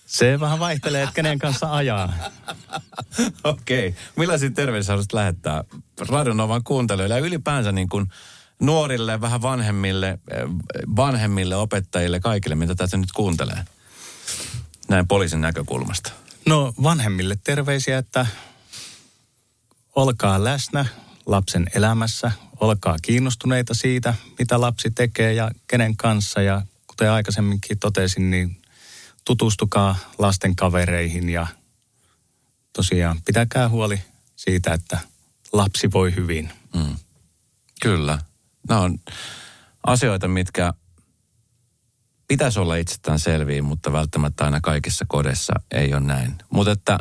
[0.05, 2.13] Se vähän vaihtelee, että kenen kanssa ajaa.
[3.43, 3.87] Okei.
[3.87, 4.01] Okay.
[4.15, 5.63] Millaisia terveisiä haluaisit lähettää
[6.09, 8.05] Radio Novan kuuntelijoille ja ylipäänsä niin kuin
[8.59, 10.19] nuorille, vähän vanhemmille,
[10.95, 13.65] vanhemmille opettajille, kaikille, mitä tästä nyt kuuntelee?
[14.87, 16.11] Näin poliisin näkökulmasta.
[16.45, 18.25] No vanhemmille terveisiä, että
[20.01, 20.85] olkaa läsnä
[21.25, 26.41] lapsen elämässä, olkaa kiinnostuneita siitä, mitä lapsi tekee ja kenen kanssa.
[26.41, 28.61] Ja kuten aikaisemminkin totesin, niin
[29.25, 31.47] tutustukaa lasten kavereihin ja
[32.73, 34.01] tosiaan pitäkää huoli
[34.35, 34.99] siitä, että
[35.53, 36.49] lapsi voi hyvin.
[36.75, 36.95] Mm.
[37.81, 38.19] Kyllä.
[38.69, 38.99] Nämä on
[39.87, 40.73] asioita, mitkä
[42.27, 46.35] pitäisi olla itsestään selviä, mutta välttämättä aina kaikissa kodessa ei ole näin.
[46.49, 46.97] Mutta että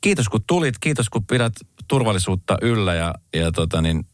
[0.00, 1.52] kiitos kun tulit, kiitos kun pidät
[1.88, 4.06] turvallisuutta yllä ja, ja tota niin,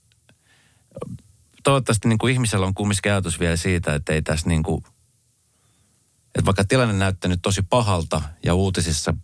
[1.63, 4.85] toivottavasti niin kuin ihmisellä on kumminkin ajatus vielä siitä, että ei tässä niin kuin,
[6.35, 9.15] että vaikka tilanne näyttää nyt tosi pahalta ja uutisissa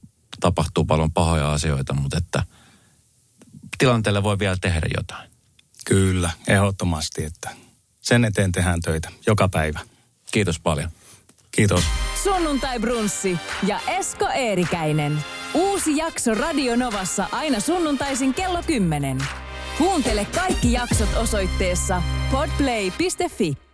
[0.40, 2.42] tapahtuu paljon pahoja asioita, mutta että
[3.78, 5.30] tilanteelle voi vielä tehdä jotain.
[5.84, 7.50] Kyllä, ehdottomasti, että
[8.00, 9.80] sen eteen tehdään töitä joka päivä.
[10.30, 10.90] Kiitos paljon.
[11.58, 11.84] Kiitos.
[12.22, 13.36] Sunnuntai Brunssi
[13.66, 15.24] ja Esko Eerikäinen.
[15.54, 19.18] Uusi jakso Radio Novassa aina sunnuntaisin kello 10.
[19.78, 22.02] Kuuntele kaikki jaksot osoitteessa
[22.32, 23.67] podplay.fi.